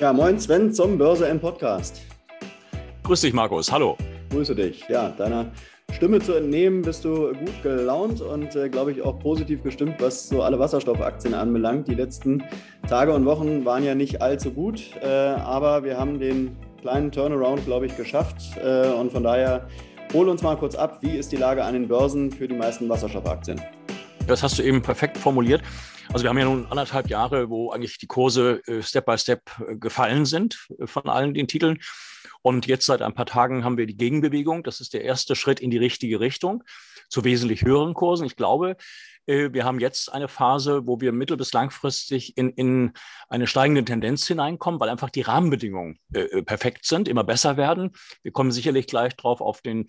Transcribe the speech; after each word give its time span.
Ja, 0.00 0.12
moin 0.12 0.38
Sven 0.38 0.72
zum 0.72 0.96
Börse 0.96 1.26
N 1.26 1.40
Podcast. 1.40 2.02
Grüß 3.02 3.20
dich, 3.22 3.32
Markus. 3.32 3.72
Hallo. 3.72 3.96
Grüße 4.30 4.54
dich. 4.54 4.84
Ja, 4.88 5.08
deiner 5.08 5.50
Stimme 5.90 6.20
zu 6.20 6.34
entnehmen, 6.34 6.82
bist 6.82 7.04
du 7.04 7.32
gut 7.32 7.62
gelaunt 7.64 8.20
und, 8.20 8.54
äh, 8.54 8.68
glaube 8.68 8.92
ich, 8.92 9.02
auch 9.02 9.18
positiv 9.18 9.64
gestimmt, 9.64 9.96
was 9.98 10.28
so 10.28 10.42
alle 10.42 10.56
Wasserstoffaktien 10.60 11.34
anbelangt. 11.34 11.88
Die 11.88 11.96
letzten 11.96 12.44
Tage 12.88 13.12
und 13.12 13.24
Wochen 13.24 13.64
waren 13.64 13.82
ja 13.82 13.96
nicht 13.96 14.22
allzu 14.22 14.52
gut, 14.52 14.82
äh, 15.02 15.06
aber 15.08 15.82
wir 15.82 15.98
haben 15.98 16.20
den 16.20 16.56
kleinen 16.80 17.10
Turnaround, 17.10 17.64
glaube 17.64 17.86
ich, 17.86 17.96
geschafft. 17.96 18.36
Äh, 18.64 18.90
und 18.90 19.10
von 19.10 19.24
daher 19.24 19.66
hol 20.12 20.28
uns 20.28 20.42
mal 20.42 20.56
kurz 20.56 20.76
ab, 20.76 20.98
wie 21.00 21.16
ist 21.16 21.32
die 21.32 21.36
Lage 21.36 21.64
an 21.64 21.72
den 21.72 21.88
Börsen 21.88 22.30
für 22.30 22.46
die 22.46 22.54
meisten 22.54 22.88
Wasserstoffaktien? 22.88 23.60
Das 24.28 24.44
hast 24.44 24.60
du 24.60 24.62
eben 24.62 24.80
perfekt 24.80 25.18
formuliert. 25.18 25.62
Also 26.10 26.24
wir 26.24 26.30
haben 26.30 26.38
ja 26.38 26.46
nun 26.46 26.66
anderthalb 26.66 27.08
Jahre, 27.10 27.50
wo 27.50 27.70
eigentlich 27.70 27.98
die 27.98 28.06
Kurse 28.06 28.62
äh, 28.66 28.82
Step 28.82 29.04
by 29.04 29.18
Step 29.18 29.42
äh, 29.60 29.76
gefallen 29.76 30.24
sind 30.24 30.66
äh, 30.78 30.86
von 30.86 31.08
allen 31.08 31.34
den 31.34 31.48
Titeln. 31.48 31.78
Und 32.40 32.66
jetzt 32.66 32.86
seit 32.86 33.02
ein 33.02 33.14
paar 33.14 33.26
Tagen 33.26 33.62
haben 33.62 33.76
wir 33.76 33.86
die 33.86 33.96
Gegenbewegung. 33.96 34.62
Das 34.62 34.80
ist 34.80 34.94
der 34.94 35.02
erste 35.02 35.36
Schritt 35.36 35.60
in 35.60 35.70
die 35.70 35.76
richtige 35.76 36.18
Richtung 36.18 36.64
zu 37.10 37.24
wesentlich 37.24 37.62
höheren 37.62 37.94
Kursen. 37.94 38.26
Ich 38.26 38.36
glaube, 38.36 38.76
wir 39.28 39.64
haben 39.64 39.78
jetzt 39.78 40.12
eine 40.12 40.26
Phase, 40.26 40.86
wo 40.86 41.00
wir 41.00 41.12
mittel- 41.12 41.36
bis 41.36 41.52
langfristig 41.52 42.36
in, 42.36 42.50
in 42.50 42.92
eine 43.28 43.46
steigende 43.46 43.84
Tendenz 43.84 44.26
hineinkommen, 44.26 44.80
weil 44.80 44.88
einfach 44.88 45.10
die 45.10 45.20
Rahmenbedingungen 45.20 45.98
äh, 46.14 46.20
äh, 46.20 46.42
perfekt 46.42 46.86
sind, 46.86 47.08
immer 47.08 47.24
besser 47.24 47.56
werden. 47.56 47.90
Wir 48.22 48.32
kommen 48.32 48.50
sicherlich 48.50 48.86
gleich 48.86 49.14
drauf 49.16 49.40
auf 49.40 49.60
den 49.60 49.88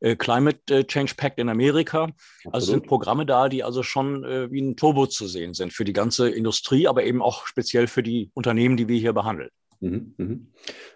äh, 0.00 0.16
Climate 0.16 0.86
Change 0.86 1.14
Pact 1.16 1.38
in 1.38 1.48
Amerika. 1.48 2.02
Absolut. 2.04 2.54
Also 2.54 2.72
sind 2.72 2.86
Programme 2.86 3.26
da, 3.26 3.48
die 3.48 3.62
also 3.62 3.82
schon 3.82 4.24
äh, 4.24 4.50
wie 4.50 4.60
ein 4.60 4.76
Turbo 4.76 5.06
zu 5.06 5.26
sehen 5.26 5.54
sind 5.54 5.72
für 5.72 5.84
die 5.84 5.92
ganze 5.92 6.28
Industrie, 6.28 6.88
aber 6.88 7.04
eben 7.04 7.22
auch 7.22 7.46
speziell 7.46 7.86
für 7.86 8.02
die 8.02 8.30
Unternehmen, 8.34 8.76
die 8.76 8.88
wir 8.88 8.98
hier 8.98 9.12
behandeln. 9.12 9.50
Mhm, 9.80 10.14
mhm. 10.18 10.46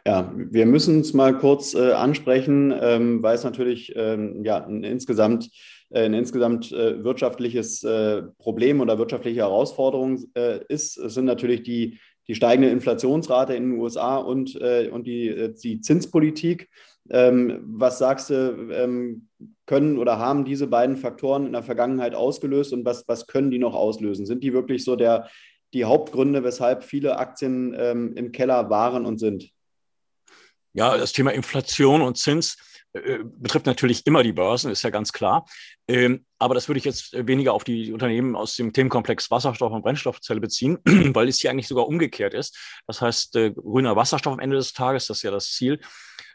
Ja, 0.07 0.31
wir 0.37 0.67
müssen 0.67 1.01
es 1.01 1.15
mal 1.15 1.39
kurz 1.39 1.75
äh, 1.75 1.93
ansprechen, 1.93 2.75
ähm, 2.79 3.23
weil 3.23 3.35
es 3.35 3.45
natürlich 3.45 3.95
ähm, 3.97 4.45
ja, 4.45 4.63
ein 4.63 4.85
insgesamt, 4.85 5.47
äh, 5.47 5.84
ein 5.95 6.15
insgesamt 6.15 6.73
äh, 6.73 7.03
wirtschaftliches 7.03 7.83
äh, 7.85 8.23
Problem 8.39 8.81
oder 8.81 8.99
wirtschaftliche 8.99 9.41
Herausforderung 9.41 10.25
äh, 10.35 10.61
ist. 10.69 10.97
Es 10.97 11.15
sind 11.15 11.25
natürlich 11.25 11.63
die, 11.63 11.99
die 12.27 12.35
steigende 12.35 12.71
Inflationsrate 12.71 13.55
in 13.55 13.71
den 13.71 13.81
USA 13.81 14.17
und, 14.17 14.61
äh, 14.61 14.89
und 14.91 15.07
die, 15.07 15.55
die 15.63 15.81
Zinspolitik. 15.81 16.69
Ähm, 17.11 17.61
was 17.67 17.99
sagst 17.99 18.31
du, 18.31 18.71
ähm, 18.73 19.29
können 19.67 19.99
oder 19.99 20.19
haben 20.19 20.45
diese 20.45 20.67
beiden 20.67 20.97
Faktoren 20.97 21.47
in 21.47 21.53
der 21.53 21.63
Vergangenheit 21.63 22.15
ausgelöst 22.15 22.73
und 22.73 22.85
was, 22.85 23.07
was 23.09 23.27
können 23.27 23.51
die 23.51 23.59
noch 23.59 23.75
auslösen? 23.75 24.27
Sind 24.27 24.43
die 24.43 24.53
wirklich 24.53 24.85
so 24.85 24.97
der, 24.97 25.29
die 25.75 25.85
Hauptgründe, 25.85 26.45
weshalb 26.45 26.85
viele 26.85 27.19
Aktien 27.19 27.75
ähm, 27.79 28.15
im 28.15 28.33
Keller 28.33 28.71
waren 28.71 29.05
und 29.05 29.19
sind? 29.19 29.51
Ja, 30.73 30.97
das 30.97 31.13
Thema 31.13 31.33
Inflation 31.33 32.03
und 32.03 32.17
Zins 32.17 32.57
äh, 32.95 33.19
betrifft 33.25 33.67
natürlich 33.67 34.07
immer 34.07 34.23
die 34.23 34.33
Börsen, 34.33 34.71
ist 34.71 34.83
ja 34.83 34.91
ganz 34.91 35.13
klar. 35.13 35.47
Ähm, 35.89 36.25
aber 36.39 36.55
das 36.55 36.69
würde 36.69 36.79
ich 36.79 36.85
jetzt 36.85 37.13
weniger 37.27 37.53
auf 37.53 37.65
die 37.65 37.93
Unternehmen 37.93 38.37
aus 38.37 38.55
dem 38.55 38.73
Themenkomplex 38.73 39.31
Wasserstoff 39.31 39.73
und 39.73 39.83
Brennstoffzelle 39.83 40.41
beziehen, 40.41 40.79
weil 40.85 41.29
es 41.29 41.41
hier 41.41 41.51
eigentlich 41.51 41.69
sogar 41.69 41.89
umgekehrt 41.89 42.35
ist. 42.35 42.57
Das 42.87 43.01
heißt, 43.01 43.37
äh, 43.37 43.51
grüner 43.51 43.97
Wasserstoff 43.97 44.35
am 44.35 44.41
Ende 44.41 44.57
des 44.57 44.73
Tages, 44.73 45.09
das 45.09 45.19
ist 45.19 45.23
ja 45.25 45.31
das 45.33 45.51
Ziel, 45.51 45.81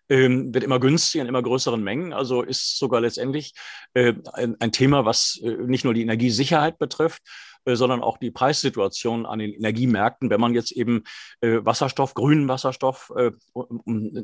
ähm, 0.10 0.54
wird 0.54 0.64
immer 0.64 0.80
günstiger 0.80 1.22
in 1.22 1.30
immer 1.30 1.44
größeren 1.44 1.82
Mengen. 1.82 2.14
Also 2.14 2.42
ist 2.42 2.78
sogar 2.78 3.02
letztendlich 3.02 3.54
äh, 3.94 4.14
ein, 4.34 4.56
ein, 4.60 4.72
Thema, 4.72 5.06
was 5.06 5.40
äh, 5.44 5.50
nicht 5.50 5.86
nur 5.86 5.94
die 5.94 6.02
Energiesicherheit 6.02 6.78
betrifft, 6.78 7.22
äh, 7.26 7.49
sondern 7.76 8.02
auch 8.02 8.18
die 8.18 8.32
Preissituation 8.32 9.26
an 9.26 9.40
den 9.40 9.54
Energiemärkten, 9.54 10.30
wenn 10.30 10.42
man 10.42 10.54
jetzt 10.54 10.72
eben 10.72 11.04
äh, 11.42 11.60
Wasserstoff, 11.64 12.14
grünen 12.14 12.48
Wasserstoff 12.48 13.12
äh, 13.16 13.32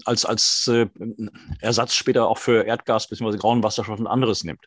als, 0.05 0.25
als 0.25 0.69
äh, 0.71 0.87
Ersatz 1.61 1.95
später 1.95 2.27
auch 2.27 2.37
für 2.37 2.63
Erdgas 2.63 3.07
bzw. 3.07 3.37
grauen 3.37 3.63
Wasserstoff 3.63 3.99
und 3.99 4.07
anderes 4.07 4.43
nimmt. 4.43 4.65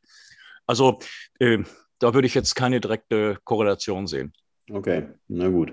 Also 0.67 0.99
äh, 1.39 1.59
da 1.99 2.15
würde 2.15 2.27
ich 2.27 2.35
jetzt 2.35 2.55
keine 2.55 2.81
direkte 2.81 3.39
Korrelation 3.45 4.07
sehen. 4.07 4.33
Okay, 4.71 5.09
na 5.29 5.49
gut. 5.49 5.73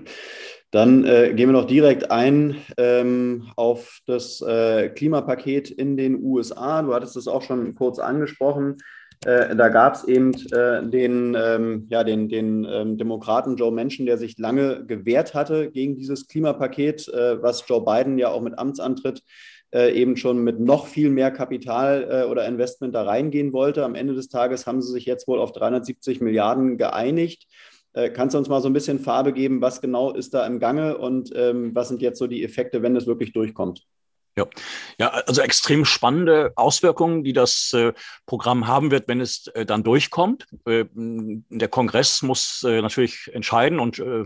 Dann 0.70 1.04
äh, 1.04 1.32
gehen 1.34 1.48
wir 1.48 1.60
noch 1.60 1.66
direkt 1.66 2.10
ein 2.10 2.56
ähm, 2.76 3.50
auf 3.56 4.00
das 4.06 4.40
äh, 4.40 4.88
Klimapaket 4.88 5.70
in 5.70 5.96
den 5.96 6.22
USA. 6.22 6.82
Du 6.82 6.94
hattest 6.94 7.16
es 7.16 7.28
auch 7.28 7.42
schon 7.42 7.74
kurz 7.74 7.98
angesprochen. 7.98 8.76
Äh, 9.24 9.56
da 9.56 9.68
gab 9.68 9.94
es 9.94 10.04
eben 10.04 10.34
äh, 10.52 10.86
den, 10.88 11.36
ähm, 11.38 11.86
ja, 11.88 12.04
den, 12.04 12.28
den 12.28 12.66
ähm, 12.70 12.98
Demokraten 12.98 13.56
Joe 13.56 13.72
Manchin, 13.72 14.06
der 14.06 14.18
sich 14.18 14.38
lange 14.38 14.84
gewehrt 14.86 15.34
hatte 15.34 15.70
gegen 15.70 15.96
dieses 15.96 16.28
Klimapaket, 16.28 17.08
äh, 17.08 17.42
was 17.42 17.66
Joe 17.66 17.84
Biden 17.84 18.18
ja 18.18 18.28
auch 18.28 18.42
mit 18.42 18.58
Amtsantritt 18.58 19.22
äh, 19.74 19.92
eben 19.92 20.16
schon 20.16 20.44
mit 20.44 20.60
noch 20.60 20.86
viel 20.86 21.10
mehr 21.10 21.30
Kapital 21.30 22.26
oder 22.30 22.46
Investment 22.46 22.94
da 22.94 23.02
reingehen 23.02 23.52
wollte. 23.52 23.84
Am 23.84 23.94
Ende 23.94 24.14
des 24.14 24.28
Tages 24.28 24.66
haben 24.66 24.80
sie 24.80 24.92
sich 24.92 25.06
jetzt 25.06 25.26
wohl 25.26 25.40
auf 25.40 25.52
370 25.52 26.20
Milliarden 26.20 26.78
geeinigt. 26.78 27.48
Äh, 27.96 28.10
kannst 28.10 28.34
du 28.34 28.38
uns 28.38 28.48
mal 28.48 28.60
so 28.60 28.68
ein 28.68 28.74
bisschen 28.74 28.98
Farbe 28.98 29.32
geben, 29.32 29.62
was 29.62 29.80
genau 29.80 30.12
ist 30.12 30.34
da 30.34 30.46
im 30.46 30.58
Gange 30.60 30.98
und 30.98 31.32
ähm, 31.34 31.74
was 31.74 31.88
sind 31.88 32.02
jetzt 32.02 32.18
so 32.18 32.26
die 32.26 32.44
Effekte, 32.44 32.82
wenn 32.82 32.94
es 32.94 33.06
wirklich 33.06 33.32
durchkommt? 33.32 33.86
Ja. 34.38 34.44
ja, 34.98 35.08
also 35.08 35.40
extrem 35.40 35.86
spannende 35.86 36.52
Auswirkungen, 36.56 37.24
die 37.24 37.32
das 37.32 37.72
äh, 37.72 37.94
Programm 38.26 38.66
haben 38.66 38.90
wird, 38.90 39.08
wenn 39.08 39.22
es 39.22 39.46
äh, 39.48 39.64
dann 39.64 39.82
durchkommt. 39.82 40.46
Äh, 40.66 40.84
der 40.92 41.68
Kongress 41.68 42.20
muss 42.20 42.62
äh, 42.62 42.82
natürlich 42.82 43.30
entscheiden 43.32 43.80
und 43.80 43.98
äh, 43.98 44.24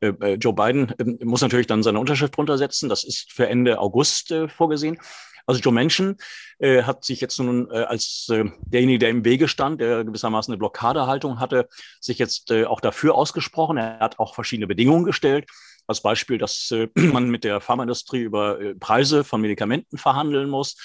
äh, 0.00 0.34
Joe 0.34 0.52
Biden 0.52 0.92
muss 1.22 1.42
natürlich 1.42 1.68
dann 1.68 1.84
seine 1.84 2.00
Unterschrift 2.00 2.36
drunter 2.36 2.58
setzen. 2.58 2.88
Das 2.88 3.04
ist 3.04 3.32
für 3.32 3.46
Ende 3.48 3.78
August 3.78 4.34
vorgesehen. 4.48 4.98
Also 5.46 5.60
Joe 5.60 5.72
Manchin 5.72 6.16
äh, 6.58 6.82
hat 6.82 7.04
sich 7.04 7.20
jetzt 7.20 7.38
nun 7.38 7.70
äh, 7.70 7.84
als 7.84 8.28
äh, 8.30 8.44
derjenige, 8.66 8.98
der 8.98 9.10
im 9.10 9.24
Wege 9.24 9.46
stand, 9.46 9.80
der 9.80 10.04
gewissermaßen 10.04 10.52
eine 10.52 10.58
Blockadehaltung 10.58 11.38
hatte, 11.38 11.68
sich 12.00 12.18
jetzt 12.18 12.50
äh, 12.50 12.64
auch 12.64 12.80
dafür 12.80 13.14
ausgesprochen. 13.14 13.76
Er 13.76 14.00
hat 14.00 14.18
auch 14.18 14.34
verschiedene 14.34 14.66
Bedingungen 14.66 15.04
gestellt. 15.04 15.46
Als 15.86 16.00
Beispiel, 16.00 16.38
dass 16.38 16.70
äh, 16.70 16.88
man 16.94 17.30
mit 17.30 17.44
der 17.44 17.60
Pharmaindustrie 17.60 18.20
über 18.20 18.60
äh, 18.60 18.74
Preise 18.74 19.24
von 19.24 19.40
Medikamenten 19.40 19.98
verhandeln 19.98 20.50
muss. 20.50 20.76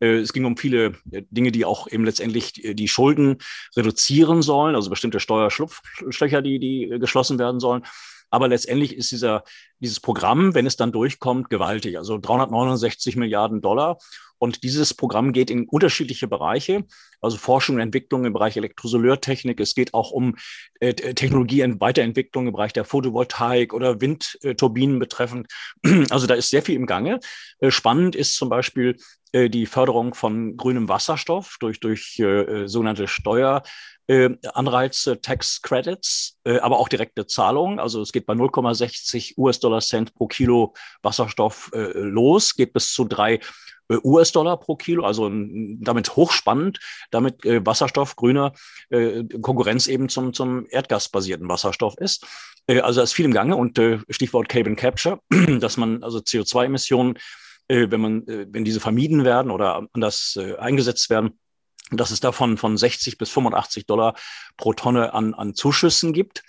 Äh, 0.00 0.16
es 0.16 0.32
ging 0.32 0.44
um 0.44 0.56
viele 0.56 0.94
Dinge, 1.12 1.52
die 1.52 1.64
auch 1.64 1.88
eben 1.90 2.04
letztendlich 2.04 2.52
die 2.52 2.88
Schulden 2.88 3.38
reduzieren 3.76 4.42
sollen, 4.42 4.74
also 4.74 4.90
bestimmte 4.90 5.20
Steuerschlupflöcher, 5.20 6.42
die, 6.42 6.58
die 6.58 6.98
geschlossen 6.98 7.38
werden 7.38 7.60
sollen. 7.60 7.84
Aber 8.30 8.48
letztendlich 8.48 8.94
ist 8.94 9.10
dieser, 9.10 9.42
dieses 9.80 10.00
Programm, 10.00 10.54
wenn 10.54 10.66
es 10.66 10.76
dann 10.76 10.92
durchkommt, 10.92 11.48
gewaltig. 11.48 11.96
Also 11.96 12.18
369 12.18 13.16
Milliarden 13.16 13.60
Dollar. 13.60 13.98
Und 14.38 14.62
dieses 14.62 14.94
Programm 14.94 15.32
geht 15.32 15.50
in 15.50 15.68
unterschiedliche 15.68 16.28
Bereiche, 16.28 16.84
also 17.20 17.36
Forschung 17.36 17.76
und 17.76 17.82
Entwicklung 17.82 18.24
im 18.24 18.32
Bereich 18.32 18.56
Elektrosoleurtechnik. 18.56 19.60
Es 19.60 19.74
geht 19.74 19.94
auch 19.94 20.10
um 20.10 20.36
äh, 20.80 20.94
Technologie 20.94 21.62
und 21.64 21.80
Weiterentwicklung 21.80 22.46
im 22.46 22.52
Bereich 22.52 22.72
der 22.72 22.84
Photovoltaik 22.84 23.74
oder 23.74 24.00
Windturbinen 24.00 24.98
betreffend. 24.98 25.48
Also 26.10 26.26
da 26.26 26.34
ist 26.34 26.50
sehr 26.50 26.62
viel 26.62 26.76
im 26.76 26.86
Gange. 26.86 27.20
Äh, 27.60 27.70
spannend 27.70 28.14
ist 28.14 28.36
zum 28.36 28.48
Beispiel 28.48 28.96
äh, 29.32 29.50
die 29.50 29.66
Förderung 29.66 30.14
von 30.14 30.56
grünem 30.56 30.88
Wasserstoff 30.88 31.56
durch, 31.60 31.80
durch 31.80 32.18
äh, 32.18 32.66
sogenannte 32.66 33.08
Steuer, 33.08 33.62
äh, 34.08 34.30
Anreize, 34.54 35.20
Tax 35.20 35.60
Credits, 35.62 36.38
äh, 36.44 36.58
aber 36.58 36.78
auch 36.78 36.88
direkte 36.88 37.26
Zahlungen. 37.26 37.78
Also 37.78 38.00
es 38.00 38.12
geht 38.12 38.26
bei 38.26 38.32
0,60 38.32 39.34
US-Dollar 39.36 39.80
Cent 39.80 40.14
pro 40.14 40.26
Kilo 40.26 40.74
Wasserstoff 41.02 41.70
äh, 41.74 41.92
los, 41.92 42.54
geht 42.56 42.72
bis 42.72 42.92
zu 42.92 43.04
drei 43.04 43.34
äh, 43.34 43.40
US-Dollar 43.88 44.58
pro 44.58 44.76
Kilo, 44.76 45.04
also 45.04 45.30
damit 45.30 46.16
hochspannend, 46.16 46.80
damit 47.10 47.44
äh, 47.44 47.64
Wasserstoff, 47.64 48.16
grüner 48.16 48.52
äh, 48.90 49.24
Konkurrenz 49.40 49.86
eben 49.86 50.08
zum, 50.08 50.32
zum 50.32 50.66
erdgasbasierten 50.68 51.48
Wasserstoff 51.48 51.96
ist. 51.98 52.26
Äh, 52.66 52.80
also 52.80 53.00
da 53.00 53.04
ist 53.04 53.14
viel 53.14 53.24
im 53.24 53.32
Gange 53.32 53.56
und 53.56 53.78
äh, 53.78 53.98
Stichwort 54.10 54.48
Carbon 54.48 54.76
Capture, 54.76 55.20
dass 55.60 55.76
man 55.76 56.02
also 56.02 56.18
CO2-Emissionen, 56.18 57.18
äh, 57.68 57.86
wenn 57.90 58.00
man, 58.00 58.28
äh, 58.28 58.46
wenn 58.50 58.64
diese 58.64 58.80
vermieden 58.80 59.24
werden 59.24 59.50
oder 59.50 59.86
anders 59.92 60.38
äh, 60.40 60.56
eingesetzt 60.56 61.10
werden, 61.10 61.38
dass 61.90 62.10
es 62.10 62.20
davon 62.20 62.58
von 62.58 62.76
60 62.76 63.18
bis 63.18 63.30
85 63.30 63.86
Dollar 63.86 64.14
pro 64.56 64.74
Tonne 64.74 65.14
an, 65.14 65.34
an 65.34 65.54
Zuschüssen 65.54 66.12
gibt. 66.12 66.42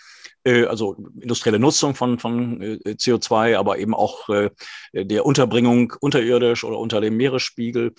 Äh, 0.43 0.65
also 0.65 0.95
industrielle 1.19 1.59
Nutzung 1.59 1.95
von, 1.95 2.19
von 2.19 2.61
äh, 2.61 2.79
CO2, 2.85 3.57
aber 3.57 3.77
eben 3.77 3.93
auch 3.93 4.29
äh, 4.29 4.49
der 4.93 5.25
Unterbringung 5.25 5.93
unterirdisch 5.99 6.63
oder 6.63 6.79
unter 6.79 7.01
dem 7.01 7.17
Meeresspiegel 7.17 7.93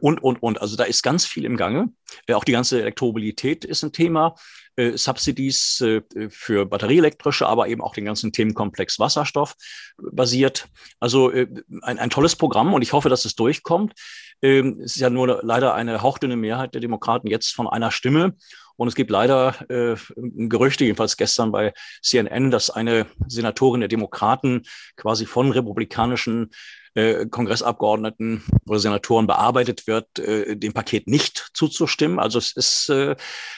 und, 0.00 0.22
und, 0.22 0.42
und. 0.42 0.60
Also 0.60 0.76
da 0.76 0.84
ist 0.84 1.02
ganz 1.02 1.26
viel 1.26 1.44
im 1.44 1.56
Gange. 1.56 1.92
Auch 2.32 2.44
die 2.44 2.52
ganze 2.52 2.80
Elektromobilität 2.80 3.64
ist 3.64 3.82
ein 3.82 3.92
Thema. 3.92 4.34
Subsidies 4.94 5.82
für 6.28 6.66
batterieelektrische, 6.66 7.46
aber 7.46 7.68
eben 7.68 7.80
auch 7.80 7.94
den 7.94 8.04
ganzen 8.04 8.32
Themenkomplex 8.32 8.98
Wasserstoff 8.98 9.54
basiert. 9.96 10.68
Also 11.00 11.30
ein, 11.30 11.98
ein 11.98 12.10
tolles 12.10 12.36
Programm 12.36 12.74
und 12.74 12.82
ich 12.82 12.92
hoffe, 12.92 13.08
dass 13.08 13.24
es 13.24 13.34
durchkommt. 13.34 13.94
Ähm, 14.42 14.80
es 14.80 14.96
ist 14.96 15.00
ja 15.00 15.10
nur 15.10 15.40
leider 15.42 15.74
eine 15.74 16.02
hauchdünne 16.02 16.36
Mehrheit 16.36 16.74
der 16.74 16.80
Demokraten 16.80 17.28
jetzt 17.28 17.54
von 17.54 17.68
einer 17.68 17.90
Stimme. 17.90 18.34
Und 18.76 18.88
es 18.88 18.94
gibt 18.94 19.10
leider 19.10 19.54
äh, 19.70 19.96
Gerüchte, 20.16 20.84
jedenfalls 20.84 21.16
gestern 21.16 21.50
bei 21.50 21.72
CNN, 22.02 22.50
dass 22.50 22.68
eine 22.68 23.06
Senatorin 23.26 23.80
der 23.80 23.88
Demokraten 23.88 24.62
quasi 24.96 25.24
von 25.24 25.50
republikanischen 25.50 26.50
äh, 26.96 27.26
Kongressabgeordneten 27.26 28.42
oder 28.66 28.78
Senatoren 28.78 29.26
bearbeitet 29.26 29.86
wird, 29.86 30.18
äh, 30.18 30.56
dem 30.56 30.72
Paket 30.72 31.06
nicht 31.06 31.50
zuzustimmen. 31.52 32.18
Also 32.18 32.38
es 32.38 32.52
ist, 32.56 32.88
äh, 32.88 33.16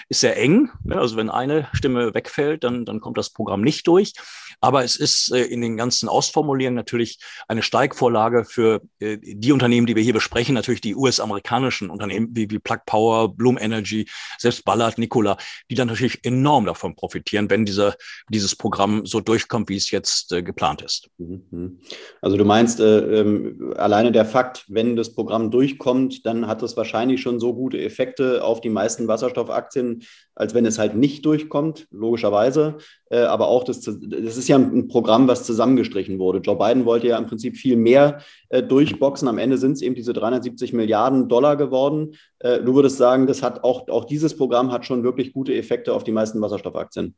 ist 0.09 0.21
sehr 0.21 0.37
eng. 0.37 0.71
Ne? 0.85 0.97
Also 0.97 1.17
wenn 1.17 1.31
eine 1.31 1.69
Stimme 1.73 2.15
wegfällt, 2.15 2.65
dann, 2.65 2.85
dann 2.85 3.01
kommt 3.01 3.17
das 3.17 3.31
Programm 3.31 3.63
nicht 3.63 3.87
durch. 3.87 4.13
Aber 4.61 4.83
es 4.83 4.97
ist 4.97 5.33
äh, 5.33 5.45
in 5.45 5.61
den 5.61 5.77
ganzen 5.77 6.09
Ausformulierungen 6.09 6.75
natürlich 6.75 7.19
eine 7.47 7.63
Steigvorlage 7.63 8.45
für 8.45 8.83
äh, 8.99 9.19
die 9.23 9.53
Unternehmen, 9.53 9.87
die 9.87 9.95
wir 9.95 10.03
hier 10.03 10.15
besprechen, 10.15 10.55
natürlich 10.55 10.81
die 10.81 10.97
US-amerikanischen 10.97 11.91
Unternehmen 11.91 12.31
wie, 12.33 12.51
wie 12.51 12.59
Plug 12.59 12.81
Power, 12.87 13.33
Bloom 13.33 13.57
Energy, 13.57 14.09
selbst 14.39 14.65
Ballard, 14.65 14.99
Nikola, 14.99 15.37
die 15.71 15.77
dann 15.77 15.87
natürlich 15.87 16.25
enorm 16.25 16.67
davon 16.67 16.97
profitieren, 16.97 17.51
wenn 17.51 17.65
dieser, 17.65 17.95
dieses 18.31 18.57
Programm 18.57 19.07
so 19.07 19.21
durchkommt, 19.21 19.69
wie 19.69 19.77
es 19.77 19.93
jetzt 19.93 20.33
äh, 20.33 20.43
geplant 20.43 20.83
ist. 20.83 21.09
Mhm. 21.19 21.79
Also 22.21 22.37
du 22.37 22.45
meinst, 22.45 22.81
äh, 22.81 23.28
ähm, 23.29 23.75
alleine 23.77 24.13
der 24.13 24.25
Fakt, 24.25 24.65
wenn 24.69 24.97
das 24.97 25.15
Programm 25.15 25.51
durchkommt, 25.51 26.25
dann 26.27 26.47
hat 26.47 26.63
es 26.63 26.77
wahrscheinlich 26.77 27.21
schon 27.21 27.41
so 27.41 27.55
gute 27.55 27.81
Effekte 27.81 28.43
auf 28.45 28.61
die 28.61 28.71
meisten 28.71 29.09
Wasserstoffaktien, 29.09 30.03
als 30.35 30.55
wenn 30.55 30.67
es 30.67 30.79
halt 30.79 30.95
nicht 30.95 31.25
durchkommt, 31.25 31.87
logischerweise. 31.91 32.79
Äh, 33.11 33.21
aber 33.21 33.49
auch, 33.49 33.65
das, 33.65 33.81
das 33.81 34.37
ist 34.37 34.49
ja 34.49 34.57
ein 34.57 34.89
Programm, 34.89 35.29
was 35.29 35.45
zusammengestrichen 35.45 36.19
wurde. 36.19 36.39
Joe 36.39 36.57
Biden 36.57 36.85
wollte 36.85 37.09
ja 37.09 37.19
im 37.19 37.27
Prinzip 37.27 37.57
viel 37.57 37.77
mehr 37.77 38.21
äh, 38.49 38.63
durchboxen. 38.63 39.29
Am 39.29 39.39
Ende 39.39 39.59
sind 39.59 39.73
es 39.73 39.83
eben 39.83 39.95
diese 39.95 40.13
370 40.13 40.73
Milliarden 40.73 41.29
Dollar 41.29 41.57
geworden. 41.57 42.15
Äh, 42.39 42.61
du 42.63 42.75
würdest 42.75 42.97
sagen, 42.97 43.27
das 43.27 43.43
hat 43.43 43.65
auch, 43.65 43.89
auch 43.89 44.05
dieses 44.05 44.37
Programm 44.37 44.73
hat 44.73 44.87
schon 44.87 45.05
wirklich 45.05 45.33
gute 45.33 45.55
Effekte 45.55 45.93
auf 45.95 46.05
die 46.05 46.13
meisten 46.13 46.41
Wasserstoffaktien. 46.41 47.15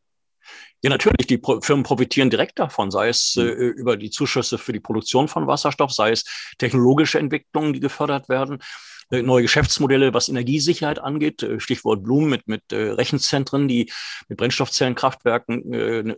Ja, 0.82 0.88
natürlich. 0.88 1.26
Die 1.26 1.41
Firmen 1.61 1.82
profitieren 1.82 2.31
direkt 2.31 2.58
davon, 2.58 2.91
sei 2.91 3.08
es 3.08 3.37
äh, 3.37 3.43
mhm. 3.43 3.73
über 3.73 3.97
die 3.97 4.11
Zuschüsse 4.11 4.56
für 4.56 4.73
die 4.73 4.81
Produktion 4.81 5.29
von 5.29 5.47
Wasserstoff, 5.47 5.93
sei 5.93 6.11
es 6.11 6.25
technologische 6.58 7.19
Entwicklungen, 7.19 7.75
die 7.75 7.81
gefördert 7.81 8.29
werden. 8.29 8.62
Äh, 9.11 9.23
neue 9.23 9.43
Geschäftsmodelle, 9.43 10.15
was 10.15 10.29
Energiesicherheit 10.29 10.99
angeht. 10.99 11.43
Äh, 11.43 11.61
Stichwort 11.61 12.03
Bloom 12.03 12.29
mit, 12.29 12.49
mit 12.49 12.73
äh, 12.73 12.91
Rechenzentren, 12.91 13.69
die 13.69 13.91
mit 14.29 14.39
Brennstoffzellenkraftwerken 14.39 15.73
äh, 15.73 16.15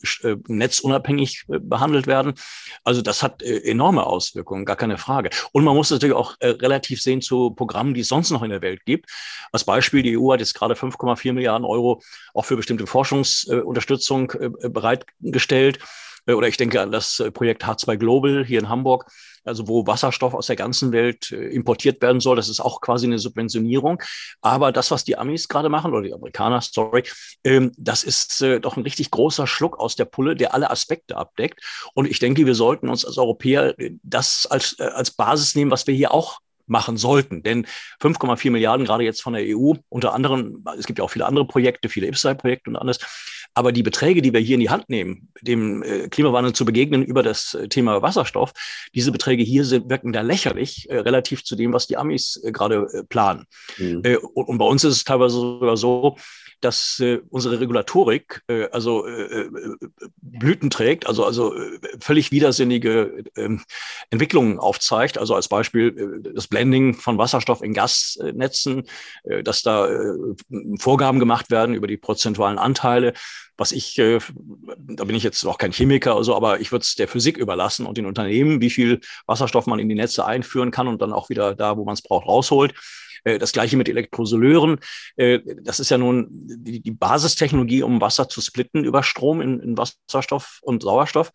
netzunabhängig 0.49 1.45
behandelt 1.49 2.07
werden. 2.07 2.35
Also 2.85 3.03
das 3.03 3.23
hat 3.23 3.43
enorme 3.43 4.05
Auswirkungen, 4.05 4.65
gar 4.65 4.77
keine 4.77 4.99
Frage. 4.99 5.31
Und 5.53 5.65
man 5.65 5.75
muss 5.75 5.91
natürlich 5.91 6.15
auch 6.15 6.37
relativ 6.41 7.01
sehen 7.01 7.21
zu 7.21 7.51
Programmen, 7.51 7.95
die 7.95 8.01
es 8.01 8.09
sonst 8.09 8.31
noch 8.31 8.43
in 8.43 8.51
der 8.51 8.63
Welt 8.63 8.85
gibt. 8.85 9.11
Als 9.53 9.65
Beispiel, 9.65 10.03
die 10.03 10.19
EU 10.19 10.33
hat 10.33 10.41
jetzt 10.41 10.55
gerade 10.55 10.75
5,4 10.75 11.33
Milliarden 11.33 11.65
Euro 11.65 12.03
auch 12.35 12.45
für 12.45 12.57
bestimmte 12.57 12.87
Forschungsunterstützung 12.87 14.33
bereitgestellt. 14.63 15.79
Oder 16.27 16.49
ich 16.49 16.57
denke 16.57 16.81
an 16.81 16.93
das 16.93 17.23
Projekt 17.33 17.65
H2 17.65 17.97
Global 17.97 18.45
hier 18.45 18.61
in 18.61 18.69
Hamburg, 18.69 19.07
also 19.45 19.69
wo 19.69 19.87
Wasserstoff 19.87 20.35
aus 20.35 20.47
der 20.47 20.57
ganzen 20.57 20.93
Welt 20.93 21.33
äh, 21.33 21.49
importiert 21.49 22.01
werden 22.03 22.21
soll. 22.21 22.37
Das 22.37 22.49
ist 22.49 22.61
auch 22.61 22.81
quasi 22.81 23.07
eine 23.07 23.19
Subventionierung. 23.19 24.03
Aber 24.41 24.73
das, 24.73 24.91
was 24.91 25.05
die 25.05 25.17
Amis 25.19 25.49
gerade 25.49 25.69
machen, 25.69 25.93
oder 25.93 26.03
die 26.03 26.15
Amerikaner, 26.15 26.61
sorry, 26.61 27.03
ähm, 27.45 27.73
das 27.77 28.05
ist 28.05 28.41
äh, 28.43 28.61
doch 28.61 28.77
ein 28.77 28.83
richtig 28.83 29.11
großer 29.11 29.47
Schluck 29.47 29.79
aus 29.79 29.97
der 29.97 30.05
Pulle, 30.05 30.37
der 30.37 30.55
alle 30.55 30.71
Aspekte 30.71 31.17
abdeckt. 31.17 31.61
Und 31.95 32.07
ich 32.07 32.19
denke, 32.19 32.47
wir 32.47 32.55
sollten 32.55 32.89
uns 32.89 33.05
als 33.05 33.19
Europäer 33.19 33.79
äh, 33.79 33.93
das 34.03 34.47
als, 34.47 34.79
als 34.79 35.11
Basis 35.11 35.55
nehmen, 35.55 35.71
was 35.71 35.87
wir 35.87 35.95
hier 35.95 36.13
auch 36.13 36.39
machen 36.67 36.97
sollten. 36.97 37.43
Denn 37.43 37.67
5,4 38.01 38.51
Milliarden 38.51 38.87
gerade 38.87 39.05
jetzt 39.05 39.23
von 39.23 39.35
der 39.35 39.43
EU, 39.45 39.75
unter 39.89 40.15
anderem, 40.15 40.65
es 40.79 40.87
gibt 40.87 40.99
ja 40.99 41.05
auch 41.05 41.11
viele 41.11 41.27
andere 41.27 41.47
Projekte, 41.47 41.89
viele 41.89 42.07
IPSAI-Projekte 42.07 42.71
und 42.71 42.77
alles, 42.77 42.99
aber 43.55 43.73
die 43.73 43.83
Beträge, 43.83 44.23
die 44.23 44.33
wir 44.33 44.41
hier 44.41 44.55
in 44.55 44.61
die 44.61 44.71
Hand 44.71 44.89
nehmen, 44.89 45.29
dem 45.41 45.83
äh, 45.83 46.09
Klimawandel 46.09 46.53
zu 46.53 46.65
begegnen 46.65 47.05
über 47.05 47.23
das 47.23 47.55
äh, 47.55 47.69
Thema 47.69 48.03
Wasserstoff, 48.03 48.53
diese 48.95 49.13
Beträge 49.13 49.43
hier 49.43 49.65
sind, 49.65 49.91
wirken 49.91 50.13
da 50.13 50.23
lächerlich 50.23 50.89
äh, 50.89 50.99
relativ 50.99 51.45
zu 51.45 51.57
dem, 51.57 51.73
was 51.73 51.87
die 51.87 51.97
Amis 51.97 52.41
äh, 52.43 52.53
gerade 52.53 52.87
äh, 52.93 53.05
planen. 53.05 53.47
Mhm. 53.79 54.01
Äh, 54.05 54.17
und, 54.17 54.49
und, 54.49 54.59
bei 54.59 54.65
uns 54.65 54.85
ist 54.85 54.97
es 54.97 55.05
teilweise 55.05 55.37
sogar 55.37 55.77
so, 55.77 56.17
dass 56.63 57.01
äh, 57.01 57.21
unsere 57.29 57.61
Regulatorik 57.61 58.43
äh, 58.47 58.69
also 58.71 59.07
äh, 59.07 59.43
äh 59.43 59.51
Blüten 60.21 60.71
trägt, 60.71 61.07
also, 61.07 61.25
also 61.25 61.55
äh, 61.55 61.79
völlig 62.01 62.31
widersinnige 62.31 63.25
äh, 63.35 63.49
Entwicklungen 64.11 64.59
aufzeigt. 64.59 65.19
Also 65.19 65.35
als 65.35 65.49
Beispiel 65.49 66.23
äh, 66.25 66.33
das 66.35 66.47
Blending 66.47 66.95
von 66.95 67.19
Wasserstoff 67.19 67.63
in 67.63 67.75
Gasnetzen, 67.75 68.85
äh, 69.25 69.43
dass 69.43 69.63
da 69.63 69.89
äh, 69.89 70.15
Vorgaben 70.79 71.19
gemacht 71.19 71.51
werden 71.51 71.75
über 71.75 71.87
die 71.87 71.97
prozentualen 71.97 72.59
Anteile. 72.59 73.13
Was 73.57 73.73
ich, 73.73 73.99
äh, 73.99 74.19
da 74.79 75.05
bin 75.05 75.17
ich 75.17 75.23
jetzt 75.23 75.45
auch 75.45 75.59
kein 75.59 75.73
Chemiker 75.73 76.15
oder 76.15 76.25
so, 76.25 76.37
aber 76.37 76.61
ich 76.61 76.73
würde 76.73 76.85
es 76.85 76.95
der 76.95 77.09
Physik 77.09 77.37
überlassen 77.37 77.87
und 77.87 77.99
den 77.99 78.07
Unternehmen, 78.07 78.61
wie 78.61 78.71
viel 78.71 79.01
Wasserstoff 79.27 79.67
man 79.67 79.79
in 79.79 79.89
die 79.89 79.95
Netze 79.95 80.25
einführen 80.25 80.71
kann 80.71 80.89
und 80.89 81.03
dann 81.03 81.13
auch 81.13 81.29
wieder 81.29 81.55
da, 81.55 81.77
wo 81.77 81.85
man 81.85 81.95
es 81.95 82.03
braucht, 82.03 82.27
rausholt. 82.27 82.75
Äh, 83.25 83.39
das 83.39 83.53
gleiche 83.53 83.77
mit 83.77 83.89
Elektrosoleuren. 83.89 84.79
Äh, 85.17 85.41
das 85.63 85.81
ist 85.81 85.91
ja 85.91 85.99
nun 85.99 86.29
die 86.31 86.91
Basistechnologie, 86.91 87.83
um 87.83 88.01
Wasser 88.01 88.29
zu 88.29 88.41
splitten 88.41 88.85
über 88.85 89.03
Strom 89.03 89.41
in, 89.41 89.77
Wasserstoff 89.77 90.59
und 90.63 90.83
Sauerstoff. 90.83 91.31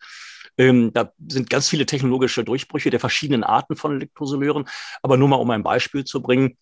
Ähm, 0.56 0.92
da 0.92 1.12
sind 1.28 1.50
ganz 1.50 1.68
viele 1.68 1.86
technologische 1.86 2.44
Durchbrüche 2.44 2.90
der 2.90 3.00
verschiedenen 3.00 3.44
Arten 3.44 3.76
von 3.76 3.96
Elektrosoleuren. 3.96 4.68
Aber 5.02 5.16
nur 5.16 5.28
mal, 5.28 5.36
um 5.36 5.50
ein 5.50 5.62
Beispiel 5.62 6.04
zu 6.04 6.20
bringen. 6.20 6.56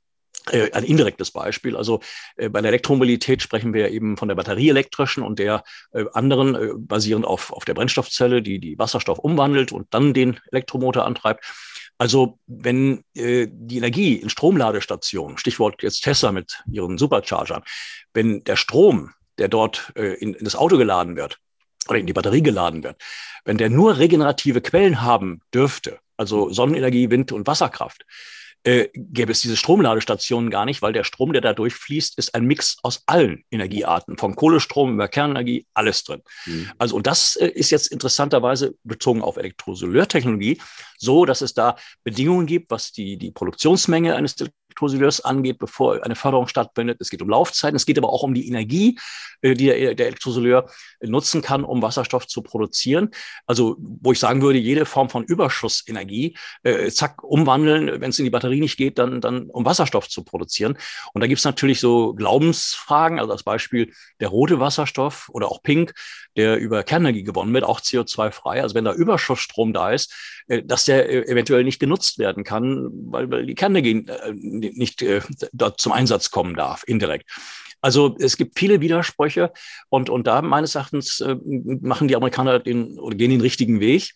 Äh, 0.50 0.70
ein 0.72 0.84
indirektes 0.84 1.32
Beispiel. 1.32 1.76
Also 1.76 2.00
bei 2.36 2.60
der 2.60 2.68
Elektromobilität 2.68 3.42
sprechen 3.42 3.74
wir 3.74 3.90
eben 3.90 4.16
von 4.16 4.28
der 4.28 4.36
batterieelektrischen 4.36 5.24
und 5.24 5.40
der 5.40 5.64
anderen, 6.12 6.86
basierend 6.86 7.24
auf, 7.24 7.52
auf 7.52 7.64
der 7.64 7.74
Brennstoffzelle, 7.74 8.42
die 8.42 8.60
die 8.60 8.78
Wasserstoff 8.78 9.18
umwandelt 9.18 9.72
und 9.72 9.92
dann 9.92 10.14
den 10.14 10.38
Elektromotor 10.52 11.04
antreibt. 11.04 11.44
Also 11.98 12.38
wenn 12.46 13.04
äh, 13.14 13.48
die 13.50 13.78
Energie 13.78 14.16
in 14.16 14.28
Stromladestationen, 14.28 15.38
Stichwort 15.38 15.82
jetzt 15.82 16.02
Tesla 16.02 16.32
mit 16.32 16.62
ihren 16.70 16.98
Superchargern, 16.98 17.62
wenn 18.12 18.44
der 18.44 18.56
Strom, 18.56 19.12
der 19.38 19.48
dort 19.48 19.92
äh, 19.96 20.14
in, 20.14 20.34
in 20.34 20.44
das 20.44 20.56
Auto 20.56 20.76
geladen 20.76 21.16
wird 21.16 21.38
oder 21.88 21.98
in 21.98 22.06
die 22.06 22.12
Batterie 22.12 22.42
geladen 22.42 22.82
wird, 22.82 23.00
wenn 23.44 23.58
der 23.58 23.70
nur 23.70 23.98
regenerative 23.98 24.60
Quellen 24.60 25.02
haben 25.02 25.40
dürfte, 25.54 25.98
also 26.16 26.52
Sonnenenergie, 26.52 27.10
Wind 27.10 27.32
und 27.32 27.46
Wasserkraft, 27.46 28.04
äh, 28.66 28.88
gäbe 28.94 29.30
es 29.30 29.40
diese 29.40 29.56
Stromladestationen 29.56 30.50
gar 30.50 30.64
nicht, 30.64 30.82
weil 30.82 30.92
der 30.92 31.04
Strom, 31.04 31.32
der 31.32 31.40
da 31.40 31.52
durchfließt, 31.52 32.18
ist 32.18 32.34
ein 32.34 32.44
Mix 32.44 32.78
aus 32.82 33.04
allen 33.06 33.44
Energiearten, 33.52 34.18
von 34.18 34.34
Kohlestrom 34.34 34.94
über 34.94 35.06
Kernenergie, 35.06 35.66
alles 35.72 36.02
drin. 36.02 36.22
Mhm. 36.46 36.70
Also, 36.76 36.96
und 36.96 37.06
das 37.06 37.36
äh, 37.36 37.46
ist 37.46 37.70
jetzt 37.70 37.86
interessanterweise 37.86 38.74
bezogen 38.82 39.22
auf 39.22 39.36
Elektrosoleurtechnologie 39.36 40.60
so, 40.98 41.26
dass 41.26 41.42
es 41.42 41.54
da 41.54 41.76
Bedingungen 42.02 42.46
gibt, 42.46 42.70
was 42.70 42.90
die, 42.90 43.16
die 43.16 43.30
Produktionsmenge 43.30 44.16
eines 44.16 44.34
Elektrolyseurs 44.76 45.20
angeht, 45.24 45.58
bevor 45.58 46.02
eine 46.04 46.16
Förderung 46.16 46.46
stattfindet. 46.48 46.98
Es 47.00 47.10
geht 47.10 47.22
um 47.22 47.28
Laufzeiten, 47.28 47.76
es 47.76 47.86
geht 47.86 47.98
aber 47.98 48.10
auch 48.10 48.22
um 48.22 48.34
die 48.34 48.46
Energie, 48.46 48.98
äh, 49.42 49.54
die 49.54 49.66
der, 49.66 49.94
der 49.94 50.06
Elektrolyseure 50.06 50.68
nutzen 51.02 51.42
kann, 51.42 51.64
um 51.64 51.82
Wasserstoff 51.82 52.26
zu 52.26 52.42
produzieren. 52.42 53.10
Also 53.46 53.76
wo 53.78 54.12
ich 54.12 54.18
sagen 54.18 54.42
würde, 54.42 54.58
jede 54.58 54.84
Form 54.84 55.08
von 55.08 55.24
Überschussenergie, 55.24 56.36
äh, 56.62 56.90
zack, 56.90 57.22
umwandeln, 57.22 58.00
wenn 58.00 58.10
es 58.10 58.18
in 58.18 58.24
die 58.24 58.30
Batterie 58.30 58.60
nicht 58.60 58.76
geht, 58.76 58.98
dann, 58.98 59.20
dann 59.20 59.50
um 59.50 59.64
Wasserstoff 59.64 60.08
zu 60.08 60.24
produzieren. 60.24 60.76
Und 61.12 61.20
da 61.20 61.26
gibt 61.26 61.38
es 61.38 61.44
natürlich 61.44 61.80
so 61.80 62.14
Glaubensfragen, 62.14 63.18
also 63.18 63.32
als 63.32 63.42
Beispiel 63.42 63.92
der 64.20 64.28
rote 64.28 64.60
Wasserstoff 64.60 65.28
oder 65.30 65.50
auch 65.50 65.62
Pink, 65.62 65.94
der 66.36 66.58
über 66.58 66.82
Kernenergie 66.82 67.22
gewonnen 67.22 67.54
wird, 67.54 67.64
auch 67.64 67.80
CO2-frei. 67.80 68.62
Also 68.62 68.74
wenn 68.74 68.84
da 68.84 68.92
Überschussstrom 68.92 69.72
da 69.72 69.92
ist, 69.92 70.12
äh, 70.48 70.62
dass 70.62 70.84
der 70.84 71.08
äh, 71.08 71.30
eventuell 71.30 71.64
nicht 71.64 71.80
genutzt 71.80 72.18
werden 72.18 72.44
kann, 72.44 72.88
weil, 73.10 73.30
weil 73.30 73.46
die 73.46 73.54
Kernenergie 73.54 74.06
äh, 74.66 74.72
nicht 74.74 75.04
dort 75.52 75.80
zum 75.80 75.92
Einsatz 75.92 76.30
kommen 76.30 76.54
darf, 76.54 76.84
indirekt. 76.86 77.30
Also 77.80 78.16
es 78.18 78.36
gibt 78.36 78.58
viele 78.58 78.80
Widersprüche 78.80 79.52
und, 79.90 80.10
und 80.10 80.26
da 80.26 80.42
meines 80.42 80.74
Erachtens 80.74 81.22
machen 81.44 82.08
die 82.08 82.16
Amerikaner 82.16 82.58
den 82.58 82.98
oder 82.98 83.14
gehen 83.14 83.30
den 83.30 83.42
richtigen 83.42 83.80
Weg. 83.80 84.14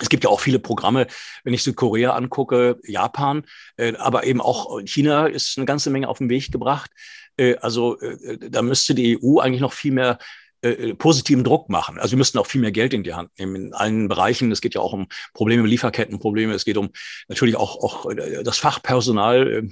Es 0.00 0.08
gibt 0.08 0.24
ja 0.24 0.30
auch 0.30 0.40
viele 0.40 0.60
Programme, 0.60 1.06
wenn 1.42 1.54
ich 1.54 1.62
Südkorea 1.62 2.12
angucke, 2.12 2.78
Japan, 2.84 3.44
äh, 3.76 3.96
aber 3.96 4.24
eben 4.24 4.40
auch 4.40 4.80
China 4.84 5.26
ist 5.26 5.58
eine 5.58 5.66
ganze 5.66 5.90
Menge 5.90 6.08
auf 6.08 6.18
den 6.18 6.30
Weg 6.30 6.52
gebracht. 6.52 6.90
Äh, 7.36 7.56
also 7.56 7.98
äh, 8.00 8.38
da 8.50 8.62
müsste 8.62 8.94
die 8.94 9.18
EU 9.20 9.38
eigentlich 9.40 9.60
noch 9.60 9.72
viel 9.72 9.92
mehr 9.92 10.18
äh, 10.62 10.70
äh, 10.70 10.94
positiven 10.94 11.44
Druck 11.44 11.68
machen. 11.68 12.00
Also 12.00 12.12
wir 12.12 12.18
müssten 12.18 12.36
auch 12.38 12.46
viel 12.46 12.60
mehr 12.60 12.72
Geld 12.72 12.92
in 12.92 13.04
die 13.04 13.14
Hand 13.14 13.30
nehmen 13.38 13.54
in 13.54 13.74
allen 13.74 14.08
Bereichen. 14.08 14.50
Es 14.50 14.60
geht 14.60 14.74
ja 14.74 14.80
auch 14.80 14.92
um 14.92 15.06
Probleme, 15.32 15.66
Lieferkettenprobleme. 15.68 16.52
Es 16.52 16.64
geht 16.64 16.76
um 16.76 16.90
natürlich 17.28 17.56
auch, 17.56 17.76
auch 17.76 18.10
äh, 18.10 18.42
das 18.42 18.58
Fachpersonal, 18.58 19.68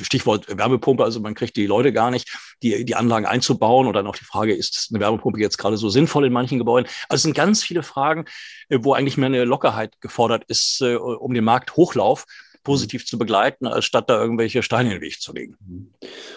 Stichwort 0.00 0.46
Wärmepumpe. 0.56 1.02
Also 1.02 1.18
man 1.18 1.34
kriegt 1.34 1.56
die 1.56 1.66
Leute 1.66 1.92
gar 1.92 2.12
nicht, 2.12 2.30
die, 2.62 2.84
die 2.84 2.94
Anlagen 2.94 3.26
einzubauen. 3.26 3.88
Und 3.88 3.94
dann 3.94 4.06
auch 4.06 4.16
die 4.16 4.24
Frage, 4.24 4.54
ist 4.54 4.90
eine 4.92 5.00
Wärmepumpe 5.00 5.40
jetzt 5.40 5.58
gerade 5.58 5.76
so 5.76 5.88
sinnvoll 5.88 6.26
in 6.26 6.32
manchen 6.32 6.58
Gebäuden? 6.58 6.88
Also 7.08 7.16
es 7.16 7.22
sind 7.22 7.34
ganz 7.34 7.64
viele 7.64 7.82
Fragen, 7.82 8.26
wo 8.70 8.94
eigentlich 8.94 9.16
mehr 9.16 9.26
eine 9.26 9.44
Lockerheit 9.44 10.00
gefordert 10.00 10.44
ist, 10.46 10.80
um 10.82 11.34
den 11.34 11.44
Markthochlauf 11.44 12.26
positiv 12.62 13.06
zu 13.06 13.18
begleiten, 13.18 13.66
als 13.66 13.84
statt 13.84 14.08
da 14.08 14.20
irgendwelche 14.20 14.62
Steine 14.62 14.90
in 14.90 14.96
den 14.96 15.02
Weg 15.02 15.20
zu 15.20 15.32
legen. 15.32 15.56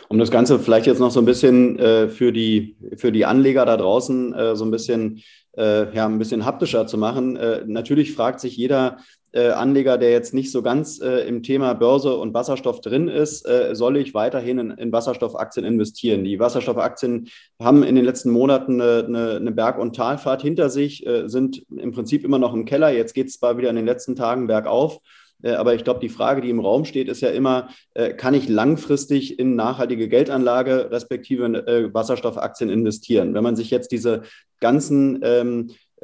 Um 0.09 0.17
das 0.17 0.31
Ganze 0.31 0.59
vielleicht 0.59 0.87
jetzt 0.87 0.99
noch 0.99 1.11
so 1.11 1.19
ein 1.19 1.25
bisschen 1.25 1.79
äh, 1.79 2.09
für, 2.09 2.31
die, 2.31 2.75
für 2.97 3.11
die 3.11 3.25
Anleger 3.25 3.65
da 3.65 3.77
draußen 3.77 4.33
äh, 4.33 4.55
so 4.55 4.65
ein 4.65 4.71
bisschen, 4.71 5.21
äh, 5.57 5.93
ja, 5.95 6.05
ein 6.05 6.19
bisschen 6.19 6.45
haptischer 6.45 6.87
zu 6.87 6.97
machen. 6.97 7.35
Äh, 7.35 7.63
natürlich 7.65 8.13
fragt 8.13 8.39
sich 8.39 8.57
jeder, 8.57 8.97
äh, 9.35 9.49
Anleger, 9.49 9.97
der 9.97 10.11
jetzt 10.11 10.33
nicht 10.33 10.49
so 10.49 10.61
ganz 10.61 11.01
äh, 11.01 11.27
im 11.27 11.43
Thema 11.43 11.73
Börse 11.73 12.15
und 12.15 12.33
Wasserstoff 12.33 12.79
drin 12.79 13.09
ist, 13.09 13.45
äh, 13.45 13.75
soll 13.75 13.97
ich 13.97 14.13
weiterhin 14.13 14.59
in, 14.59 14.71
in, 14.71 14.91
Wasserstoffaktien 14.93 15.65
investieren? 15.65 16.23
Die 16.23 16.39
Wasserstoffaktien 16.39 17.27
haben 17.61 17.83
in 17.83 17.95
den 17.95 18.05
letzten 18.05 18.31
Monaten 18.31 18.79
eine, 18.79 19.05
eine, 19.05 19.35
eine 19.35 19.51
Berg- 19.51 19.77
und 19.77 19.93
Talfahrt 19.93 20.41
hinter 20.41 20.69
sich, 20.69 21.05
äh, 21.05 21.27
sind 21.27 21.65
im 21.75 21.91
Prinzip 21.91 22.23
immer 22.23 22.39
noch 22.39 22.53
im 22.53 22.63
Keller. 22.63 22.91
Jetzt 22.91 23.13
geht 23.13 23.27
es 23.27 23.37
zwar 23.37 23.57
wieder 23.57 23.69
in 23.69 23.75
den 23.75 23.85
letzten 23.85 24.15
Tagen 24.15 24.47
bergauf. 24.47 24.99
Äh, 25.43 25.51
aber 25.51 25.75
ich 25.75 25.83
glaube, 25.83 25.99
die 25.99 26.09
Frage, 26.09 26.41
die 26.41 26.49
im 26.49 26.59
Raum 26.59 26.85
steht, 26.85 27.07
ist 27.07 27.21
ja 27.21 27.29
immer, 27.29 27.69
äh, 27.93 28.13
kann 28.13 28.33
ich 28.33 28.49
langfristig 28.49 29.39
in 29.39 29.55
nachhaltige 29.55 30.07
Geldanlage 30.07 30.91
respektive 30.91 31.45
äh, 31.45 31.93
Wasserstoffaktien 31.93 32.69
investieren? 32.69 33.33
Wenn 33.33 33.43
man 33.43 33.55
sich 33.55 33.69
jetzt 33.69 33.91
diese 33.91 34.23
ganzen 34.59 35.21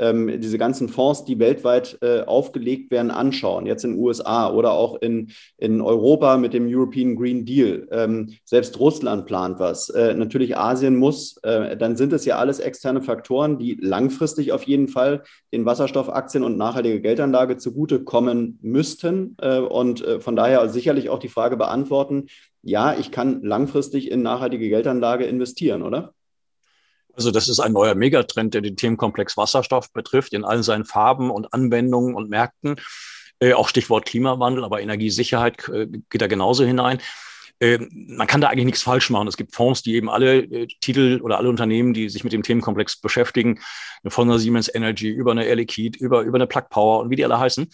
ähm, 0.01 0.41
diese 0.41 0.57
ganzen 0.57 0.89
Fonds, 0.89 1.23
die 1.23 1.39
weltweit 1.39 1.97
äh, 2.01 2.21
aufgelegt 2.21 2.91
werden, 2.91 3.11
anschauen, 3.11 3.65
jetzt 3.65 3.85
in 3.85 3.91
den 3.91 3.99
USA 3.99 4.51
oder 4.51 4.73
auch 4.73 4.95
in, 5.01 5.31
in 5.57 5.79
Europa 5.79 6.37
mit 6.37 6.53
dem 6.53 6.67
European 6.67 7.15
Green 7.15 7.45
Deal. 7.45 7.87
Ähm, 7.91 8.33
selbst 8.43 8.79
Russland 8.79 9.27
plant 9.27 9.59
was. 9.59 9.89
Äh, 9.89 10.13
natürlich 10.15 10.57
Asien 10.57 10.97
muss. 10.97 11.37
Äh, 11.43 11.77
dann 11.77 11.95
sind 11.95 12.11
es 12.13 12.25
ja 12.25 12.37
alles 12.37 12.59
externe 12.59 13.01
Faktoren, 13.01 13.59
die 13.59 13.77
langfristig 13.79 14.51
auf 14.51 14.63
jeden 14.63 14.87
Fall 14.87 15.23
den 15.53 15.65
Wasserstoffaktien 15.65 16.43
und 16.43 16.57
nachhaltige 16.57 16.99
Geldanlage 16.99 17.57
zugutekommen 17.57 18.59
müssten. 18.61 19.37
Äh, 19.39 19.59
und 19.59 20.03
äh, 20.03 20.19
von 20.19 20.35
daher 20.35 20.67
sicherlich 20.69 21.09
auch 21.09 21.19
die 21.19 21.29
Frage 21.29 21.57
beantworten, 21.57 22.25
ja, 22.63 22.95
ich 22.97 23.11
kann 23.11 23.41
langfristig 23.43 24.11
in 24.11 24.21
nachhaltige 24.21 24.69
Geldanlage 24.69 25.25
investieren, 25.25 25.81
oder? 25.81 26.13
Also 27.15 27.31
das 27.31 27.49
ist 27.49 27.59
ein 27.59 27.73
neuer 27.73 27.95
Megatrend, 27.95 28.53
der 28.53 28.61
den 28.61 28.75
Themenkomplex 28.75 29.37
Wasserstoff 29.37 29.91
betrifft, 29.91 30.33
in 30.33 30.45
allen 30.45 30.63
seinen 30.63 30.85
Farben 30.85 31.31
und 31.31 31.53
Anwendungen 31.53 32.15
und 32.15 32.29
Märkten. 32.29 32.75
Äh, 33.39 33.53
auch 33.53 33.67
Stichwort 33.67 34.05
Klimawandel, 34.05 34.63
aber 34.63 34.81
Energiesicherheit 34.81 35.67
äh, 35.69 35.87
geht 35.87 36.21
da 36.21 36.27
genauso 36.27 36.63
hinein. 36.63 36.99
Äh, 37.59 37.79
man 37.91 38.27
kann 38.27 38.41
da 38.41 38.47
eigentlich 38.47 38.65
nichts 38.65 38.83
falsch 38.83 39.09
machen. 39.09 39.27
Es 39.27 39.37
gibt 39.37 39.55
Fonds, 39.55 39.83
die 39.83 39.95
eben 39.95 40.09
alle 40.09 40.39
äh, 40.39 40.67
Titel 40.79 41.21
oder 41.23 41.37
alle 41.37 41.49
Unternehmen, 41.49 41.93
die 41.93 42.09
sich 42.09 42.23
mit 42.23 42.33
dem 42.33 42.43
Themenkomplex 42.43 42.97
beschäftigen, 42.97 43.59
von 44.07 44.27
der 44.27 44.39
Siemens 44.39 44.73
Energy 44.73 45.09
über 45.09 45.31
eine 45.31 45.45
Air 45.45 45.55
Liquide, 45.55 45.97
über, 45.99 46.21
über 46.21 46.37
eine 46.37 46.47
Plug 46.47 46.69
Power 46.69 46.99
und 46.99 47.09
wie 47.09 47.15
die 47.15 47.25
alle 47.25 47.39
heißen, 47.39 47.69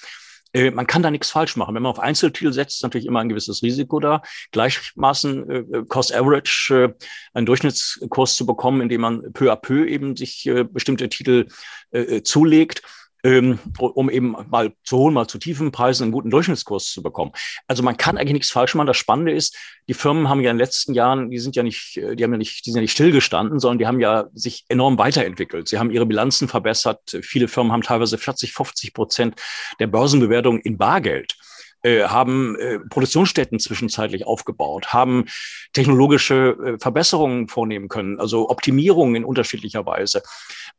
äh, 0.53 0.71
man 0.71 0.87
kann 0.87 1.03
da 1.03 1.11
nichts 1.11 1.29
falsch 1.29 1.55
machen. 1.55 1.75
Wenn 1.75 1.83
man 1.83 1.91
auf 1.91 1.99
Einzeltitel 1.99 2.53
setzt, 2.53 2.77
ist 2.77 2.83
natürlich 2.83 3.07
immer 3.07 3.19
ein 3.19 3.29
gewisses 3.29 3.63
Risiko 3.63 3.99
da. 3.99 4.21
Gleichmaßen 4.51 5.49
äh, 5.49 5.83
Cost 5.87 6.13
Average, 6.13 6.73
äh, 6.75 7.05
einen 7.33 7.45
Durchschnittskurs 7.45 8.35
zu 8.35 8.45
bekommen, 8.45 8.81
indem 8.81 9.01
man 9.01 9.33
peu 9.33 9.51
à 9.51 9.55
peu 9.55 9.85
eben 9.85 10.15
sich 10.15 10.45
äh, 10.47 10.63
bestimmte 10.63 11.09
Titel 11.09 11.47
äh, 11.91 12.17
äh 12.17 12.23
zulegt 12.23 12.81
ähm, 13.23 13.59
um 13.79 14.09
eben 14.09 14.35
mal 14.49 14.73
zu 14.83 14.97
hohen, 14.97 15.13
mal 15.13 15.27
zu 15.27 15.37
tiefen 15.37 15.71
Preisen 15.71 16.03
einen 16.03 16.11
guten 16.11 16.29
Durchschnittskurs 16.29 16.91
zu 16.91 17.01
bekommen. 17.01 17.31
Also 17.67 17.83
man 17.83 17.97
kann 17.97 18.17
eigentlich 18.17 18.33
nichts 18.33 18.51
falsch 18.51 18.75
machen. 18.75 18.87
Das 18.87 18.97
Spannende 18.97 19.31
ist, 19.31 19.57
die 19.87 19.93
Firmen 19.93 20.29
haben 20.29 20.41
ja 20.41 20.51
in 20.51 20.57
den 20.57 20.63
letzten 20.63 20.93
Jahren, 20.93 21.29
die 21.29 21.39
sind 21.39 21.55
ja 21.55 21.63
nicht, 21.63 21.95
die 21.95 22.23
haben 22.23 22.31
ja 22.31 22.37
nicht, 22.37 22.65
die 22.65 22.71
sind 22.71 22.77
ja 22.77 22.81
nicht 22.81 22.91
stillgestanden, 22.91 23.59
sondern 23.59 23.79
die 23.79 23.87
haben 23.87 23.99
ja 23.99 24.25
sich 24.33 24.65
enorm 24.69 24.97
weiterentwickelt. 24.97 25.67
Sie 25.67 25.79
haben 25.79 25.91
ihre 25.91 26.05
Bilanzen 26.05 26.47
verbessert. 26.47 27.17
Viele 27.21 27.47
Firmen 27.47 27.71
haben 27.71 27.81
teilweise 27.81 28.17
40, 28.17 28.53
50 28.53 28.93
Prozent 28.93 29.41
der 29.79 29.87
Börsenbewertung 29.87 30.59
in 30.59 30.77
Bargeld. 30.77 31.35
Äh, 31.83 32.03
haben 32.03 32.55
äh, 32.55 32.79
Produktionsstätten 32.79 33.59
zwischenzeitlich 33.59 34.25
aufgebaut, 34.25 34.93
haben 34.93 35.25
technologische 35.73 36.57
äh, 36.63 36.79
Verbesserungen 36.79 37.47
vornehmen 37.47 37.87
können, 37.87 38.19
also 38.19 38.49
Optimierungen 38.49 39.15
in 39.15 39.23
unterschiedlicher 39.23 39.85
Weise. 39.85 40.23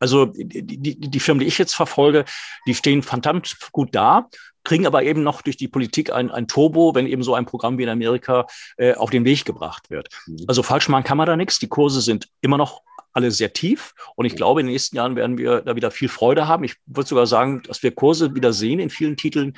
Also 0.01 0.27
die, 0.27 0.65
die, 0.65 0.99
die 0.99 1.21
Firmen, 1.21 1.41
die 1.41 1.47
ich 1.47 1.59
jetzt 1.59 1.75
verfolge, 1.75 2.25
die 2.67 2.75
stehen 2.75 3.03
verdammt 3.03 3.57
gut 3.73 3.95
da 3.95 4.29
kriegen 4.65 4.87
aber 4.87 5.03
eben 5.03 5.23
noch 5.23 5.41
durch 5.41 5.57
die 5.57 5.69
Politik 5.69 6.13
ein, 6.13 6.31
ein 6.31 6.47
Turbo, 6.47 6.95
wenn 6.95 7.07
eben 7.07 7.23
so 7.23 7.35
ein 7.35 7.47
Programm 7.47 7.79
wie 7.79 7.85
in 7.85 7.89
Amerika 7.89 8.47
äh, 8.77 8.93
auf 8.93 9.09
den 9.09 9.25
Weg 9.25 9.47
gebracht 9.47 9.89
wird. 9.89 10.09
Mhm. 10.27 10.45
Also 10.47 10.63
falsch 10.63 10.89
machen 10.91 11.05
kann 11.05 11.17
man 11.17 11.27
da 11.27 11.37
nichts. 11.37 11.59
Die 11.59 11.69
Kurse 11.69 12.03
sind 12.03 12.29
immer 12.43 12.59
noch 12.59 12.83
alle 13.13 13.31
sehr 13.31 13.53
tief. 13.53 13.95
Und 14.15 14.27
ich 14.27 14.37
glaube, 14.37 14.61
in 14.61 14.67
den 14.67 14.73
nächsten 14.73 14.97
Jahren 14.97 15.17
werden 15.17 15.39
wir 15.39 15.63
da 15.63 15.75
wieder 15.75 15.91
viel 15.91 16.09
Freude 16.09 16.47
haben. 16.47 16.65
Ich 16.65 16.77
würde 16.85 17.09
sogar 17.09 17.27
sagen, 17.27 17.63
dass 17.63 17.83
wir 17.83 17.95
Kurse 17.95 18.35
wieder 18.35 18.53
sehen 18.53 18.79
in 18.79 18.91
vielen 18.91 19.17
Titeln, 19.17 19.57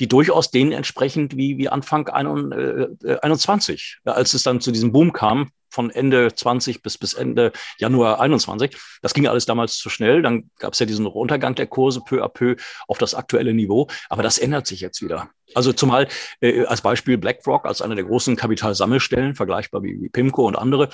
die 0.00 0.08
durchaus 0.08 0.50
denen 0.50 0.72
entsprechend 0.72 1.36
wie, 1.36 1.58
wie 1.58 1.68
Anfang 1.68 2.08
21, 2.08 3.98
äh, 4.04 4.10
als 4.10 4.34
es 4.34 4.42
dann 4.42 4.60
zu 4.60 4.72
diesem 4.72 4.92
Boom 4.92 5.12
kam, 5.12 5.50
von 5.70 5.90
Ende 5.90 6.34
20 6.34 6.82
bis, 6.82 6.98
bis 6.98 7.14
Ende 7.14 7.52
Januar 7.78 8.20
21. 8.20 8.76
Das 9.02 9.14
ging 9.14 9.26
alles 9.26 9.46
damals 9.46 9.76
zu 9.78 9.88
schnell. 9.88 10.22
Dann 10.22 10.50
gab 10.58 10.74
es 10.74 10.78
ja 10.78 10.86
diesen 10.86 11.06
Untergang 11.06 11.54
der 11.54 11.66
Kurse 11.66 12.00
peu 12.00 12.22
à 12.22 12.28
peu 12.28 12.56
auf 12.88 12.98
das 12.98 13.14
aktuelle 13.14 13.54
Niveau. 13.54 13.88
Aber 14.08 14.22
das 14.22 14.38
ändert 14.38 14.66
sich 14.66 14.80
jetzt 14.80 15.02
wieder. 15.02 15.30
Also 15.54 15.72
zumal 15.72 16.08
äh, 16.40 16.64
als 16.64 16.80
Beispiel 16.80 17.18
BlackRock 17.18 17.66
als 17.66 17.82
eine 17.82 17.94
der 17.94 18.04
großen 18.04 18.36
Kapitalsammelstellen, 18.36 19.34
vergleichbar 19.34 19.82
wie, 19.82 20.00
wie 20.00 20.08
PIMCO 20.08 20.46
und 20.46 20.56
andere, 20.56 20.90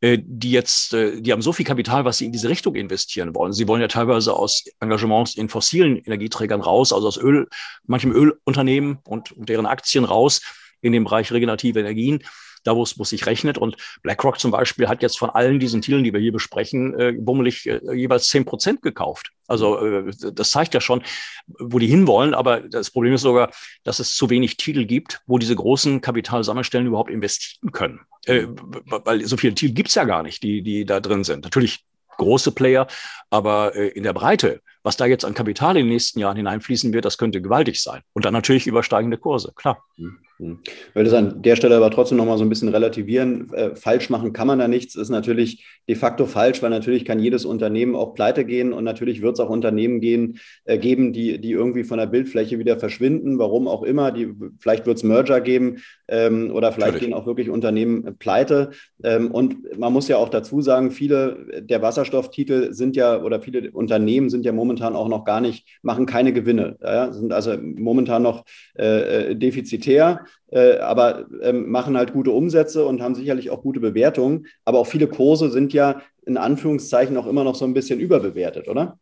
äh, 0.00 0.18
die 0.20 0.50
jetzt, 0.50 0.94
äh, 0.94 1.20
die 1.20 1.32
haben 1.32 1.42
so 1.42 1.52
viel 1.52 1.66
Kapital, 1.66 2.04
was 2.04 2.18
sie 2.18 2.26
in 2.26 2.32
diese 2.32 2.48
Richtung 2.48 2.74
investieren 2.74 3.34
wollen. 3.34 3.52
Sie 3.52 3.68
wollen 3.68 3.80
ja 3.80 3.88
teilweise 3.88 4.34
aus 4.34 4.64
Engagements 4.80 5.36
in 5.36 5.48
fossilen 5.48 5.96
Energieträgern 5.96 6.60
raus, 6.60 6.92
also 6.92 7.06
aus 7.06 7.16
Öl, 7.18 7.48
manchem 7.86 8.12
Ölunternehmen 8.12 8.98
und, 9.04 9.32
und 9.32 9.48
deren 9.48 9.66
Aktien 9.66 10.04
raus 10.04 10.40
in 10.80 10.92
den 10.92 11.04
Bereich 11.04 11.30
regenerative 11.32 11.80
Energien 11.80 12.24
da 12.64 12.76
wo 12.76 12.82
es, 12.82 12.98
es 12.98 13.08
sich 13.08 13.26
rechnet. 13.26 13.58
Und 13.58 13.76
BlackRock 14.02 14.38
zum 14.38 14.50
Beispiel 14.50 14.88
hat 14.88 15.02
jetzt 15.02 15.18
von 15.18 15.30
allen 15.30 15.60
diesen 15.60 15.82
Titeln, 15.82 16.04
die 16.04 16.12
wir 16.12 16.20
hier 16.20 16.32
besprechen, 16.32 16.98
äh, 16.98 17.12
bummelig 17.12 17.66
äh, 17.66 17.80
jeweils 17.94 18.28
zehn 18.28 18.44
Prozent 18.44 18.82
gekauft. 18.82 19.30
Also 19.46 19.78
äh, 19.84 20.12
das 20.32 20.50
zeigt 20.50 20.74
ja 20.74 20.80
schon, 20.80 21.02
wo 21.46 21.78
die 21.78 21.86
hinwollen. 21.86 22.34
Aber 22.34 22.60
das 22.60 22.90
Problem 22.90 23.14
ist 23.14 23.22
sogar, 23.22 23.50
dass 23.84 23.98
es 23.98 24.14
zu 24.14 24.30
wenig 24.30 24.56
Titel 24.56 24.84
gibt, 24.84 25.20
wo 25.26 25.38
diese 25.38 25.56
großen 25.56 26.00
Kapitalsammelstellen 26.00 26.86
überhaupt 26.86 27.10
investieren 27.10 27.72
können. 27.72 28.00
Äh, 28.26 28.46
weil 28.86 29.24
so 29.26 29.36
viele 29.36 29.54
Titel 29.54 29.74
gibt's 29.74 29.94
ja 29.94 30.04
gar 30.04 30.22
nicht, 30.22 30.42
die, 30.42 30.62
die 30.62 30.84
da 30.84 31.00
drin 31.00 31.24
sind. 31.24 31.44
Natürlich 31.44 31.84
große 32.18 32.52
Player, 32.52 32.86
aber 33.30 33.74
äh, 33.74 33.88
in 33.88 34.02
der 34.02 34.12
Breite, 34.12 34.60
was 34.82 34.96
da 34.96 35.06
jetzt 35.06 35.24
an 35.24 35.34
Kapital 35.34 35.76
in 35.76 35.86
den 35.86 35.92
nächsten 35.92 36.20
Jahren 36.20 36.36
hineinfließen 36.36 36.92
wird, 36.92 37.04
das 37.04 37.18
könnte 37.18 37.40
gewaltig 37.40 37.82
sein. 37.82 38.02
Und 38.12 38.24
dann 38.24 38.34
natürlich 38.34 38.66
übersteigende 38.66 39.18
Kurse, 39.18 39.52
klar. 39.54 39.82
Mhm. 39.96 40.18
Ich 40.42 40.94
will 40.94 41.04
das 41.04 41.14
an 41.14 41.42
der 41.42 41.56
Stelle 41.56 41.76
aber 41.76 41.90
trotzdem 41.90 42.18
nochmal 42.18 42.38
so 42.38 42.44
ein 42.44 42.48
bisschen 42.48 42.68
relativieren. 42.68 43.52
Äh, 43.52 43.76
falsch 43.76 44.10
machen 44.10 44.32
kann 44.32 44.46
man 44.46 44.58
da 44.58 44.68
nichts, 44.68 44.94
ist 44.94 45.08
natürlich 45.08 45.64
de 45.88 45.94
facto 45.96 46.26
falsch, 46.26 46.62
weil 46.62 46.70
natürlich 46.70 47.04
kann 47.04 47.18
jedes 47.18 47.44
Unternehmen 47.44 47.96
auch 47.96 48.14
pleite 48.14 48.44
gehen 48.44 48.72
und 48.72 48.84
natürlich 48.84 49.22
wird 49.22 49.34
es 49.34 49.40
auch 49.40 49.50
Unternehmen 49.50 50.00
gehen, 50.00 50.38
äh, 50.64 50.78
geben, 50.78 51.12
die, 51.12 51.40
die 51.40 51.52
irgendwie 51.52 51.84
von 51.84 51.98
der 51.98 52.06
Bildfläche 52.06 52.58
wieder 52.58 52.78
verschwinden, 52.78 53.38
warum 53.38 53.68
auch 53.68 53.82
immer. 53.82 54.12
Die, 54.12 54.32
vielleicht 54.58 54.86
wird 54.86 54.98
es 54.98 55.02
Merger 55.02 55.40
geben 55.40 55.78
ähm, 56.08 56.50
oder 56.52 56.72
vielleicht 56.72 56.94
natürlich. 56.94 57.10
gehen 57.10 57.14
auch 57.14 57.26
wirklich 57.26 57.50
Unternehmen 57.50 58.16
pleite. 58.18 58.70
Ähm, 59.02 59.30
und 59.30 59.78
man 59.78 59.92
muss 59.92 60.08
ja 60.08 60.16
auch 60.16 60.28
dazu 60.28 60.60
sagen, 60.60 60.90
viele 60.90 61.62
der 61.62 61.82
Wasserstofftitel 61.82 62.72
sind 62.72 62.96
ja 62.96 63.22
oder 63.22 63.40
viele 63.40 63.70
Unternehmen 63.72 64.30
sind 64.30 64.44
ja 64.44 64.52
momentan 64.52 64.96
auch 64.96 65.08
noch 65.08 65.24
gar 65.24 65.40
nicht, 65.40 65.66
machen 65.82 66.06
keine 66.06 66.32
Gewinne, 66.32 66.76
ja, 66.82 67.12
sind 67.12 67.32
also 67.32 67.56
momentan 67.60 68.22
noch 68.22 68.44
äh, 68.78 69.30
äh 69.30 69.34
defizitär 69.34 70.24
äh, 70.50 70.78
aber 70.78 71.26
ähm, 71.42 71.70
machen 71.70 71.96
halt 71.96 72.12
gute 72.12 72.30
Umsätze 72.30 72.84
und 72.84 73.00
haben 73.02 73.14
sicherlich 73.14 73.50
auch 73.50 73.62
gute 73.62 73.80
Bewertungen. 73.80 74.46
Aber 74.64 74.78
auch 74.78 74.86
viele 74.86 75.08
Kurse 75.08 75.50
sind 75.50 75.72
ja 75.72 76.02
in 76.26 76.36
Anführungszeichen 76.36 77.16
auch 77.16 77.26
immer 77.26 77.44
noch 77.44 77.54
so 77.54 77.64
ein 77.64 77.74
bisschen 77.74 78.00
überbewertet, 78.00 78.68
oder? 78.68 78.98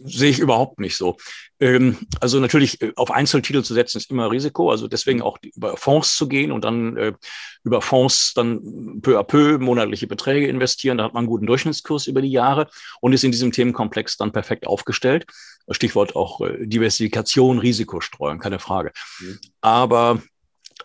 Sehe 0.00 0.30
ich 0.30 0.38
überhaupt 0.38 0.80
nicht 0.80 0.96
so. 0.96 1.16
Ähm, 1.60 1.98
also 2.20 2.40
natürlich 2.40 2.80
äh, 2.80 2.92
auf 2.96 3.10
Einzeltitel 3.10 3.62
zu 3.62 3.74
setzen 3.74 3.98
ist 3.98 4.10
immer 4.10 4.30
Risiko. 4.30 4.70
Also 4.70 4.88
deswegen 4.88 5.22
auch 5.22 5.38
über 5.54 5.76
Fonds 5.76 6.16
zu 6.16 6.28
gehen 6.28 6.52
und 6.52 6.64
dann 6.64 6.96
äh, 6.96 7.12
über 7.64 7.82
Fonds 7.82 8.34
dann 8.34 9.00
peu 9.02 9.18
à 9.18 9.24
peu 9.24 9.58
monatliche 9.58 10.06
Beträge 10.06 10.46
investieren. 10.46 10.98
Da 10.98 11.04
hat 11.04 11.14
man 11.14 11.22
einen 11.22 11.28
guten 11.28 11.46
Durchschnittskurs 11.46 12.06
über 12.06 12.22
die 12.22 12.30
Jahre 12.30 12.68
und 13.00 13.12
ist 13.12 13.24
in 13.24 13.32
diesem 13.32 13.52
Themenkomplex 13.52 14.16
dann 14.16 14.32
perfekt 14.32 14.66
aufgestellt. 14.66 15.26
Stichwort 15.70 16.16
auch 16.16 16.40
äh, 16.40 16.66
Diversifikation, 16.66 17.58
Risikostreuung, 17.58 18.38
keine 18.38 18.58
Frage. 18.58 18.92
Mhm. 19.20 19.38
Aber 19.60 20.22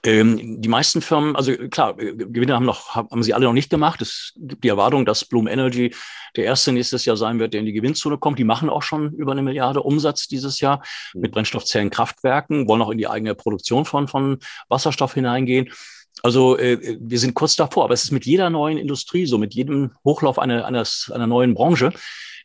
ähm, 0.06 0.62
die 0.62 0.70
meisten 0.70 1.02
Firmen, 1.02 1.36
also 1.36 1.54
klar, 1.70 1.98
äh, 1.98 2.14
Gewinne 2.14 2.56
haben, 2.56 2.66
noch, 2.66 2.94
haben 2.96 3.24
sie 3.24 3.34
alle 3.34 3.46
noch 3.46 3.54
nicht 3.54 3.70
gemacht. 3.70 4.02
Es 4.02 4.34
gibt 4.36 4.64
die 4.64 4.70
Erwartung, 4.70 5.06
dass 5.06 5.24
Bloom 5.24 5.48
Energy 5.48 5.96
der 6.36 6.44
erste 6.44 6.74
nächstes 6.74 7.06
Jahr 7.06 7.16
sein 7.16 7.40
wird, 7.40 7.54
der 7.54 7.62
in 7.62 7.66
die 7.66 7.74
Gewinnzone 7.74 8.18
kommt. 8.18 8.38
Die 8.38 8.44
machen 8.44 8.70
auch 8.70 8.84
schon 8.84 9.14
über 9.14 9.32
eine 9.32 9.42
Milliarde 9.42 9.82
Umsatz 9.82 10.28
dieses 10.28 10.60
Jahr 10.60 10.84
mhm. 11.14 11.22
mit 11.22 11.32
Brennstoffzellenkraftwerken, 11.32 12.68
wollen 12.68 12.82
auch 12.82 12.90
in 12.90 12.98
die 12.98 13.08
eigene 13.08 13.34
Produktion 13.34 13.86
von, 13.86 14.08
von 14.10 14.40
Wasserstoff 14.68 15.14
hineingehen. 15.14 15.72
Also 16.22 16.58
äh, 16.58 16.98
wir 17.00 17.20
sind 17.20 17.34
kurz 17.34 17.56
davor, 17.56 17.86
aber 17.86 17.94
es 17.94 18.04
ist 18.04 18.12
mit 18.12 18.26
jeder 18.26 18.50
neuen 18.50 18.78
Industrie 18.78 19.26
so, 19.26 19.38
mit 19.38 19.54
jedem 19.54 19.92
Hochlauf 20.04 20.38
einer, 20.38 20.66
einer, 20.66 20.84
einer 21.12 21.28
neuen 21.28 21.54
Branche 21.54 21.94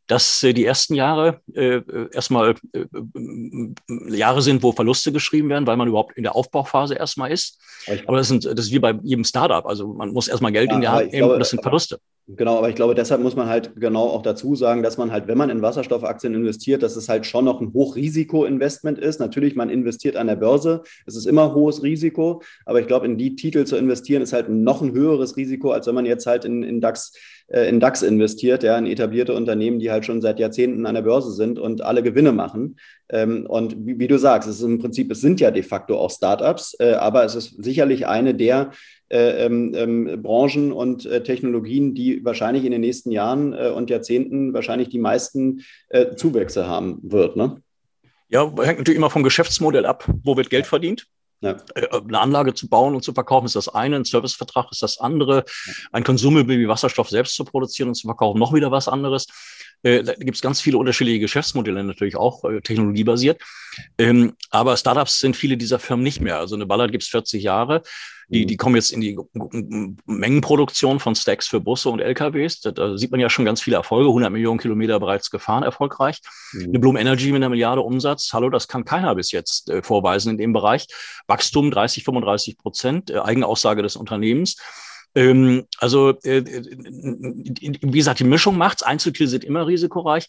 dass 0.09 0.43
äh, 0.43 0.53
die 0.53 0.65
ersten 0.65 0.95
Jahre 0.95 1.41
äh, 1.55 1.77
äh 1.77 2.09
erstmal 2.13 2.55
äh, 2.73 2.81
äh, 2.81 4.17
Jahre 4.17 4.43
sind, 4.43 4.63
wo 4.63 4.73
Verluste 4.73 5.13
geschrieben 5.13 5.49
werden, 5.49 5.67
weil 5.67 5.77
man 5.77 5.87
überhaupt 5.87 6.17
in 6.17 6.25
der 6.25 6.35
Aufbauphase 6.35 6.95
erstmal 6.95 7.31
ist. 7.31 7.61
Aber 8.07 8.17
das, 8.17 8.29
sind, 8.29 8.45
das 8.45 8.67
ist 8.67 8.73
wie 8.73 8.79
bei 8.81 8.99
jedem 9.03 9.25
Startup. 9.25 9.65
Also 9.67 9.93
man 9.93 10.11
muss 10.11 10.27
erstmal 10.27 10.53
Geld 10.53 10.71
ja, 10.71 10.75
in 10.75 10.81
die 10.81 10.89
Hand 10.89 11.13
nehmen 11.13 11.31
und 11.31 11.39
das 11.39 11.51
sind 11.51 11.63
Verluste. 11.63 12.01
Genau, 12.31 12.59
aber 12.59 12.69
ich 12.69 12.75
glaube, 12.75 12.95
deshalb 12.95 13.23
muss 13.23 13.37
man 13.37 13.49
halt 13.49 13.73
genau 13.77 14.03
auch 14.09 14.21
dazu 14.21 14.55
sagen, 14.55 14.83
dass 14.83 14.99
man 14.99 15.11
halt, 15.11 15.29
wenn 15.29 15.39
man 15.39 15.49
in 15.49 15.63
Wasserstoffaktien 15.63 16.35
investiert, 16.35 16.83
dass 16.83 16.95
es 16.95 17.09
halt 17.09 17.25
schon 17.25 17.47
noch 17.47 17.63
ein 17.63 17.73
Hochrisiko-Investment 17.73 18.99
ist. 18.99 19.19
Natürlich, 19.19 19.57
man 19.57 19.71
investiert 19.71 20.15
an 20.15 20.27
der 20.27 20.37
Börse, 20.37 20.83
es 21.07 21.17
ist 21.17 21.25
immer 21.25 21.55
hohes 21.55 21.83
Risiko, 21.83 22.43
aber 22.67 22.81
ich 22.81 22.87
glaube, 22.87 23.07
in 23.07 23.17
die 23.17 23.35
Titel 23.35 23.65
zu 23.65 23.77
investieren, 23.77 24.21
ist 24.21 24.35
halt 24.35 24.51
noch 24.51 24.83
ein 24.83 24.93
höheres 24.93 25.39
Risiko, 25.39 25.71
als 25.71 25.87
wenn 25.87 25.95
man 25.95 26.05
jetzt 26.05 26.27
halt 26.27 26.45
in, 26.45 26.63
in 26.63 26.83
DAX 26.83 27.15
äh, 27.49 27.67
in 27.69 27.81
DAX 27.81 28.03
investiert, 28.03 28.63
ja, 28.63 28.77
in 28.77 28.85
etablierte 28.85 29.33
Unternehmen, 29.33 29.79
die 29.79 29.91
halt 29.91 30.05
schon 30.05 30.21
seit 30.21 30.39
Jahrzehnten 30.39 30.85
an 30.85 30.95
der 30.95 31.03
Börse 31.03 31.33
sind 31.33 31.59
und 31.59 31.81
alle 31.81 32.03
Gewinne 32.03 32.33
machen. 32.33 32.77
Ähm, 33.11 33.47
und 33.47 33.87
wie, 33.87 33.99
wie, 33.99 34.09
du 34.09 34.19
sagst, 34.19 34.49
es 34.49 34.57
ist 34.57 34.63
im 34.63 34.79
Prinzip, 34.79 35.11
es 35.11 35.21
sind 35.21 35.41
ja 35.41 35.51
de 35.51 35.63
facto 35.63 35.99
auch 35.99 36.11
Startups, 36.11 36.77
äh, 36.79 36.93
aber 36.93 37.25
es 37.25 37.35
ist 37.35 37.63
sicherlich 37.63 38.07
eine 38.07 38.35
der 38.35 38.73
äh, 39.11 39.47
ähm, 39.47 39.73
ähm, 39.75 40.23
Branchen 40.23 40.73
und 40.73 41.07
äh, 41.07 41.23
Technologien, 41.23 41.95
die 41.95 42.25
wahrscheinlich 42.25 42.65
in 42.65 42.73
den 42.73 42.83
nächsten 42.83 43.11
Jahren 43.11 43.55
äh, 43.55 43.71
und 43.71 43.89
Jahrzehnten 43.89 44.53
wahrscheinlich 44.53 44.91
die 44.91 44.99
meisten 44.99 45.65
äh, 45.89 46.15
Zuwächse 46.15 46.67
haben 46.67 46.99
wird. 47.03 47.37
Ne? 47.37 47.63
Ja, 48.29 48.45
hängt 48.45 48.79
natürlich 48.79 48.99
immer 48.99 49.11
vom 49.11 49.23
Geschäftsmodell 49.23 49.87
ab. 49.87 50.07
Wo 50.23 50.37
wird 50.37 50.51
Geld 50.51 50.67
verdient? 50.67 51.07
Ja. 51.41 51.57
Äh, 51.75 51.87
eine 51.91 52.21
Anlage 52.21 52.53
zu 52.53 52.69
bauen 52.69 52.95
und 52.95 53.03
zu 53.03 53.13
verkaufen 53.13 53.47
ist 53.47 53.57
das 53.57 53.69
eine, 53.69 53.97
ein 53.97 54.05
Servicevertrag 54.05 54.67
ist 54.71 54.83
das 54.83 54.99
andere, 54.99 55.45
ein 55.93 56.05
Consumable 56.05 56.59
wie 56.59 56.69
Wasserstoff 56.69 57.09
selbst 57.09 57.35
zu 57.35 57.45
produzieren 57.45 57.89
und 57.89 57.95
zu 57.95 58.07
verkaufen 58.07 58.39
noch 58.39 58.53
wieder 58.53 58.71
was 58.71 58.89
anderes. 58.89 59.27
Äh, 59.83 60.03
da 60.03 60.15
gibt 60.15 60.37
es 60.37 60.43
ganz 60.43 60.61
viele 60.61 60.79
unterschiedliche 60.79 61.21
Geschäftsmodelle, 61.21 61.85
natürlich 61.85 62.17
auch 62.17 62.45
äh, 62.45 62.61
technologiebasiert. 62.61 63.41
Ähm, 63.97 64.35
aber 64.51 64.77
Startups 64.77 65.21
sind 65.21 65.37
viele 65.37 65.57
dieser 65.57 65.79
Firmen 65.79 66.03
nicht 66.03 66.21
mehr. 66.21 66.39
Also 66.39 66.55
eine 66.55 66.67
Ballard 66.67 66.91
gibt 66.91 67.05
es 67.05 67.09
40 67.09 67.43
Jahre. 67.43 67.83
Die, 68.31 68.45
die 68.45 68.59
kommen 68.59 68.77
jetzt 68.77 68.93
in 68.93 69.01
die 69.01 69.17
Mengenproduktion 70.05 71.01
von 71.01 71.15
Stacks 71.15 71.49
für 71.49 71.61
Busse 71.61 71.89
und 71.89 72.01
LKWs. 72.01 72.61
Da, 72.61 72.73
da 72.73 72.99
sieht 72.99 73.11
man 73.11 73.21
ja 73.21 73.31
schon 73.31 73.47
ganz 73.47 73.63
viele 73.63 73.77
Erfolge. 73.77 74.09
100 74.09 74.31
Millionen 74.31 74.59
Kilometer 74.59 75.01
bereits 75.01 75.31
gefahren, 75.31 75.63
erfolgreich. 75.63 76.21
Mhm. 76.53 76.65
Eine 76.65 76.79
Bloom 76.79 76.97
Energy 76.97 77.29
mit 77.29 77.37
einer 77.37 77.49
Milliarde 77.49 77.81
Umsatz. 77.81 78.31
Hallo, 78.35 78.51
das 78.51 78.69
kann 78.69 78.85
keiner 78.85 79.15
bis 79.15 79.33
jetzt 79.33 79.71
äh, 79.71 79.83
vorweisen 79.83 80.33
in 80.33 80.37
dem 80.37 80.53
Bereich. 80.53 80.87
Wachstum 81.27 81.71
30, 81.71 82.05
35 82.05 82.59
Prozent, 82.59 83.11
äh, 83.11 83.19
Eigenaussage 83.19 83.83
des 83.83 83.97
Unternehmens. 83.97 84.57
Ähm, 85.15 85.67
also, 85.79 86.11
äh, 86.23 86.45
wie 86.45 87.99
gesagt, 87.99 88.21
die 88.21 88.25
Mischung 88.25 88.57
macht's. 88.57 88.83
Einzeltitel 88.83 89.27
sind 89.29 89.45
immer 89.45 89.67
risikoreich. 89.67 90.27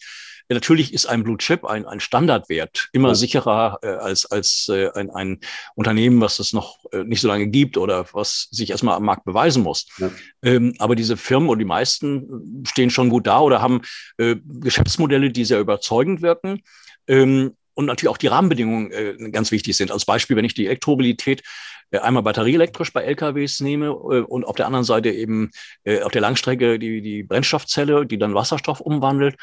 Natürlich 0.51 0.93
ist 0.93 1.05
ein 1.05 1.24
Blue 1.24 1.38
Chip 1.38 1.63
ein, 1.63 1.86
ein 1.86 2.00
Standardwert 2.00 2.89
immer 2.91 3.13
sicherer 3.13 3.77
äh, 3.83 3.88
als, 3.88 4.25
als 4.25 4.67
äh, 4.69 4.89
ein, 4.95 5.12
ein 5.12 5.39
Unternehmen, 5.75 6.19
was 6.21 6.39
es 6.39 6.53
noch 6.53 6.77
äh, 6.91 7.03
nicht 7.03 7.21
so 7.21 7.27
lange 7.27 7.48
gibt 7.48 7.77
oder 7.77 8.07
was 8.13 8.48
sich 8.50 8.71
erstmal 8.71 8.95
am 8.95 9.03
Markt 9.03 9.25
beweisen 9.25 9.62
muss. 9.62 9.86
Ja. 10.00 10.09
Ähm, 10.41 10.74
aber 10.79 10.95
diese 10.95 11.17
Firmen 11.17 11.50
und 11.50 11.59
die 11.59 11.65
meisten 11.65 12.63
stehen 12.65 12.89
schon 12.89 13.10
gut 13.10 13.27
da 13.27 13.41
oder 13.41 13.62
haben 13.62 13.82
äh, 14.17 14.38
Geschäftsmodelle, 14.43 15.30
die 15.30 15.45
sehr 15.45 15.60
überzeugend 15.60 16.23
wirken. 16.23 16.63
Ähm, 17.08 17.56
und 17.80 17.86
natürlich 17.86 18.12
auch 18.12 18.18
die 18.18 18.28
Rahmenbedingungen 18.28 18.92
äh, 18.92 19.32
ganz 19.32 19.52
wichtig 19.52 19.78
sind. 19.78 19.89
Als 19.89 20.04
Beispiel, 20.04 20.36
wenn 20.36 20.44
ich 20.44 20.54
die 20.54 20.65
Elektromobilität 20.65 21.44
äh, 21.92 22.00
einmal 22.00 22.24
batterieelektrisch 22.24 22.92
bei 22.92 23.04
LKWs 23.04 23.62
nehme 23.62 23.86
äh, 23.88 24.20
und 24.20 24.44
auf 24.44 24.58
der 24.58 24.65
anderen 24.65 24.84
Seite 24.84 25.10
eben 25.12 25.50
äh, 25.86 26.02
auf 26.02 26.12
der 26.12 26.20
Langstrecke 26.20 26.78
die, 26.78 27.02
die 27.02 27.24
Brennstoffzelle, 27.24 28.06
die 28.06 28.18
dann 28.18 28.36
Wasserstoff 28.36 28.82
umwandelt, 28.82 29.38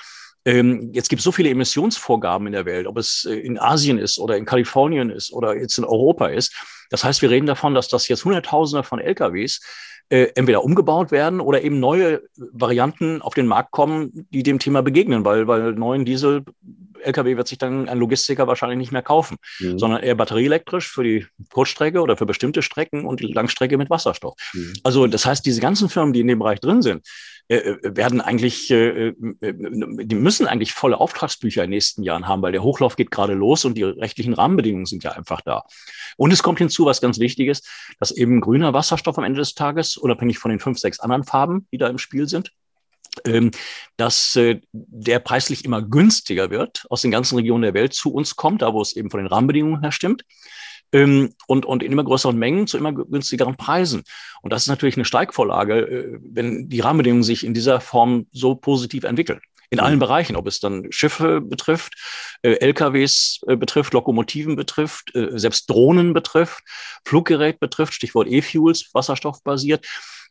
ähm, 0.45 0.91
jetzt 0.93 1.09
gibt 1.09 1.21
es 1.21 1.25
so 1.25 1.33
viele 1.33 1.49
Emissionsvorgaben 1.49 2.47
in 2.47 2.53
der 2.53 2.67
Welt, 2.67 2.87
ob 2.87 2.99
es 2.99 3.25
äh, 3.25 3.35
in 3.35 3.59
Asien 3.59 3.97
ist 3.97 4.19
oder 4.19 4.37
in 4.37 4.45
Kalifornien 4.45 5.09
ist 5.09 5.33
oder 5.33 5.57
jetzt 5.57 5.79
in 5.79 5.85
Europa 5.85 6.27
ist. 6.27 6.55
Das 6.91 7.05
heißt, 7.05 7.23
wir 7.23 7.31
reden 7.31 7.47
davon, 7.47 7.75
dass 7.75 7.89
das 7.89 8.07
jetzt 8.07 8.27
Hunderttausende 8.27 8.85
von 8.85 9.01
LKWs 9.01 9.63
äh, 10.11 10.29
entweder 10.35 10.63
umgebaut 10.63 11.11
werden 11.11 11.41
oder 11.41 11.63
eben 11.63 11.81
neue 11.81 12.23
Varianten 12.37 13.23
auf 13.23 13.33
den 13.33 13.47
Markt 13.47 13.71
kommen, 13.71 14.29
die 14.31 14.43
dem 14.43 14.59
Thema 14.59 14.83
begegnen, 14.83 15.25
weil, 15.25 15.49
weil 15.49 15.73
neuen 15.73 16.05
Diesel 16.05 16.45
LKW 17.07 17.37
wird 17.37 17.49
sich 17.49 17.59
dann 17.59 17.89
ein 17.89 17.99
Logistiker 17.99 18.47
wahrscheinlich 18.47 18.79
nicht 18.79 18.93
mehr 18.93 19.03
kaufen, 19.03 19.37
mhm. 19.61 19.79
sondern 19.79 20.03
eher 20.03 20.15
batterieelektrisch 20.15 20.89
für 20.89 21.05
die 21.05 21.27
Kurzstrecke 21.53 22.01
oder 22.01 22.17
für 22.17 22.27
bestimmte 22.27 22.63
Strecken 22.63 23.07
und 23.07 23.21
die 23.21 23.27
Langstrecke 23.27 23.79
mit 23.79 23.91
Wasserstoff. 23.91 24.35
Mhm. 24.53 24.75
Also 24.83 25.07
das 25.07 25.25
heißt, 25.25 25.47
diese 25.47 25.61
ganzen 25.61 25.89
Firmen, 25.89 26.13
die 26.13 26.21
in 26.21 26.29
dem 26.29 26.39
Bereich 26.39 26.61
drin 26.61 26.83
sind, 26.83 27.07
äh, 27.49 27.57
äh 27.57 27.97
werden 27.97 28.21
eigentlich, 28.21 28.71
äh, 28.71 29.13
die 29.19 30.15
müssen 30.15 30.47
eigentlich 30.47 30.73
volle 30.73 31.01
Auftragsbücher 31.01 31.63
in 31.63 31.71
den 31.71 31.77
nächsten 31.77 32.03
Jahren 32.03 32.27
haben, 32.27 32.43
weil 32.43 32.53
der 32.53 32.63
Hochlauf 32.63 32.97
geht 32.97 33.11
gerade 33.11 33.35
los 33.35 33.65
und 33.65 33.75
die 33.75 33.85
rechtlichen 33.85 34.35
Rahmenbedingungen 34.35 34.87
sind 34.87 35.05
ja 35.05 35.13
einfach 35.13 35.41
da. 35.41 35.65
Und 36.17 36.33
es 36.33 36.43
kommt 36.43 36.59
hinzu, 36.59 36.87
was 36.87 37.01
ganz 37.01 37.19
wichtig 37.19 37.49
ist, 37.49 37.69
dass 38.01 38.11
eben 38.11 38.41
grüner 38.41 38.73
Wasserstoff 38.73 39.19
am 39.19 39.25
Ende 39.25 39.39
des 39.39 39.55
Tages, 39.55 39.97
unabhängig 39.97 40.39
von 40.39 40.51
den 40.51 40.61
fünf, 40.61 40.79
sechs 40.79 41.01
anderen 41.01 41.25
Farben, 41.25 41.67
die 41.73 41.79
da 41.79 41.89
im 41.89 41.99
Spiel 41.99 42.29
sind, 42.29 42.53
dass 43.97 44.37
äh, 44.37 44.61
der 44.73 45.19
preislich 45.19 45.65
immer 45.65 45.83
günstiger 45.83 46.51
wird, 46.51 46.87
aus 46.91 47.03
den 47.03 47.11
ganzen 47.11 47.37
Regionen 47.37 47.63
der 47.63 47.75
Welt 47.75 47.95
zu 47.95 48.13
uns 48.13 48.37
kommt, 48.37 48.63
da 48.63 48.73
wo 48.73 48.83
es 48.83 48.97
eben 48.97 49.11
von 49.11 49.19
den 49.19 49.27
Rahmenbedingungen 49.27 49.83
her 49.83 49.93
stimmt. 49.93 50.25
Ähm, 50.93 51.35
und, 51.49 51.67
und 51.67 51.83
in 51.83 51.93
immer 51.93 52.05
größeren 52.05 52.39
Mengen 52.39 52.67
zu 52.67 52.79
immer 52.79 52.93
günstigeren 52.93 53.57
Preisen. 53.57 54.05
Und 54.43 54.53
das 54.53 54.63
ist 54.63 54.69
natürlich 54.69 54.97
eine 54.97 55.05
Steigvorlage, 55.05 55.81
äh, 55.81 56.19
wenn 56.23 56.69
die 56.69 56.81
Rahmenbedingungen 56.81 57.25
sich 57.25 57.45
in 57.45 57.55
dieser 57.55 57.81
Form 57.81 58.27
so 58.33 58.55
positiv 58.55 59.05
entwickeln. 59.05 59.41
In 59.69 59.81
allen 59.81 59.99
Bereichen, 59.99 60.37
ob 60.37 60.47
es 60.47 60.61
dann 60.61 60.93
Schiffe 60.93 61.41
betrifft, 61.41 61.95
äh, 62.43 62.53
LKWs 62.61 63.41
betrifft, 63.47 63.95
Lokomotiven 63.95 64.55
betrifft, 64.55 65.11
selbst 65.13 65.69
Drohnen 65.69 66.15
betrifft, 66.15 66.63
Fluggerät 67.05 67.59
betrifft, 67.59 67.95
Stichwort 67.95 68.29
E-Fuels, 68.29 68.91
wasserstoffbasiert. 68.93 69.85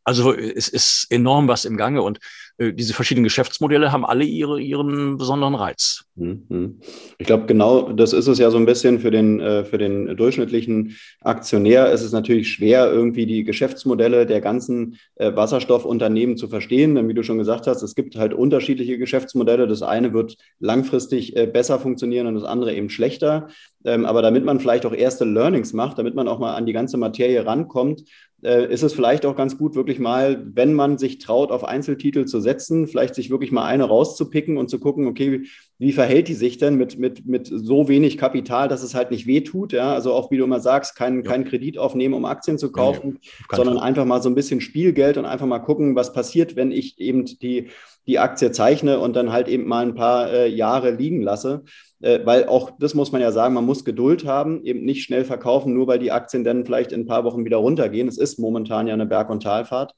Also 0.05 0.33
es 0.33 0.67
ist 0.67 1.07
enorm 1.09 1.47
was 1.47 1.65
im 1.65 1.77
Gange 1.77 2.01
und 2.03 2.19
äh, 2.57 2.73
diese 2.73 2.93
verschiedenen 2.93 3.23
Geschäftsmodelle 3.23 3.91
haben 3.91 4.05
alle 4.05 4.23
ihre, 4.23 4.61
ihren 4.61 5.17
besonderen 5.17 5.55
Reiz. 5.55 6.05
Mhm. 6.15 6.79
Ich 7.17 7.27
glaube, 7.27 7.45
genau 7.47 7.91
das 7.91 8.13
ist 8.13 8.27
es 8.27 8.37
ja 8.37 8.49
so 8.49 8.57
ein 8.57 8.65
bisschen 8.65 8.99
für 8.99 9.11
den, 9.11 9.41
äh, 9.41 9.65
für 9.65 9.77
den 9.77 10.15
durchschnittlichen 10.15 10.95
Aktionär. 11.21 11.91
Es 11.91 12.01
ist 12.01 12.13
natürlich 12.13 12.49
schwer, 12.49 12.89
irgendwie 12.91 13.25
die 13.25 13.43
Geschäftsmodelle 13.43 14.25
der 14.25 14.41
ganzen 14.41 14.97
äh, 15.15 15.35
Wasserstoffunternehmen 15.35 16.37
zu 16.37 16.47
verstehen. 16.47 16.95
Denn 16.95 17.09
wie 17.09 17.13
du 17.13 17.23
schon 17.23 17.37
gesagt 17.37 17.67
hast, 17.67 17.81
es 17.81 17.95
gibt 17.95 18.15
halt 18.15 18.33
unterschiedliche 18.33 18.97
Geschäftsmodelle. 18.97 19.67
Das 19.67 19.81
eine 19.81 20.13
wird 20.13 20.37
langfristig 20.59 21.33
besser 21.51 21.79
funktionieren 21.79 22.27
und 22.27 22.35
das 22.35 22.43
andere 22.43 22.73
eben 22.73 22.89
schlechter. 22.89 23.49
Ähm, 23.83 24.05
aber 24.05 24.21
damit 24.21 24.45
man 24.45 24.59
vielleicht 24.59 24.85
auch 24.85 24.93
erste 24.93 25.25
Learnings 25.25 25.73
macht, 25.73 25.97
damit 25.97 26.15
man 26.15 26.27
auch 26.27 26.39
mal 26.39 26.55
an 26.55 26.65
die 26.65 26.73
ganze 26.73 26.97
Materie 26.97 27.45
rankommt, 27.45 28.03
äh, 28.45 28.71
ist 28.71 28.83
es 28.83 28.93
vielleicht 28.93 29.25
auch 29.25 29.35
ganz 29.35 29.57
gut, 29.57 29.75
wirklich 29.75 29.99
mal, 29.99 30.45
wenn 30.53 30.73
man 30.73 30.97
sich 30.97 31.17
traut, 31.17 31.51
auf 31.51 31.63
Einzeltitel 31.63 32.25
zu 32.25 32.39
setzen, 32.39 32.87
vielleicht 32.87 33.15
sich 33.15 33.29
wirklich 33.29 33.51
mal 33.51 33.65
eine 33.65 33.85
rauszupicken 33.85 34.57
und 34.57 34.69
zu 34.69 34.79
gucken, 34.79 35.07
okay, 35.07 35.43
wie 35.77 35.91
verhält 35.91 36.27
die 36.27 36.35
sich 36.35 36.57
denn 36.57 36.75
mit, 36.75 36.97
mit, 36.99 37.25
mit 37.25 37.47
so 37.47 37.87
wenig 37.87 38.17
Kapital, 38.17 38.67
dass 38.67 38.83
es 38.83 38.95
halt 38.95 39.11
nicht 39.11 39.27
wehtut? 39.27 39.73
Ja? 39.73 39.93
Also 39.93 40.13
auch, 40.13 40.31
wie 40.31 40.37
du 40.37 40.43
immer 40.43 40.59
sagst, 40.59 40.95
keinen 40.95 41.23
ja. 41.23 41.31
keinen 41.31 41.45
Kredit 41.45 41.77
aufnehmen, 41.77 42.13
um 42.13 42.25
Aktien 42.25 42.57
zu 42.57 42.71
kaufen, 42.71 43.19
ja, 43.21 43.57
sondern 43.57 43.79
einfach 43.79 44.05
mal 44.05 44.21
so 44.21 44.29
ein 44.29 44.35
bisschen 44.35 44.61
Spielgeld 44.61 45.17
und 45.17 45.25
einfach 45.25 45.47
mal 45.47 45.59
gucken, 45.59 45.95
was 45.95 46.13
passiert, 46.13 46.55
wenn 46.55 46.71
ich 46.71 46.99
eben 46.99 47.25
die, 47.25 47.69
die 48.07 48.19
Aktie 48.19 48.51
zeichne 48.51 48.99
und 48.99 49.15
dann 49.15 49.31
halt 49.31 49.47
eben 49.47 49.67
mal 49.67 49.85
ein 49.85 49.95
paar 49.95 50.31
äh, 50.31 50.47
Jahre 50.47 50.91
liegen 50.91 51.21
lasse. 51.21 51.63
Äh, 52.01 52.25
weil 52.25 52.47
auch 52.47 52.71
das 52.79 52.93
muss 52.93 53.11
man 53.11 53.21
ja 53.21 53.31
sagen, 53.31 53.53
man 53.53 53.65
muss 53.65 53.85
Geduld 53.85 54.25
haben, 54.25 54.63
eben 54.63 54.83
nicht 54.85 55.03
schnell 55.03 55.25
verkaufen, 55.25 55.73
nur 55.73 55.87
weil 55.87 55.99
die 55.99 56.11
Aktien 56.11 56.43
dann 56.43 56.65
vielleicht 56.65 56.91
in 56.91 57.01
ein 57.01 57.05
paar 57.07 57.23
Wochen 57.23 57.45
wieder 57.45 57.57
runtergehen. 57.57 58.07
Es 58.07 58.17
ist 58.17 58.39
momentan 58.39 58.87
ja 58.87 58.93
eine 58.93 59.05
Berg- 59.05 59.29
und 59.29 59.43
Talfahrt. 59.43 59.93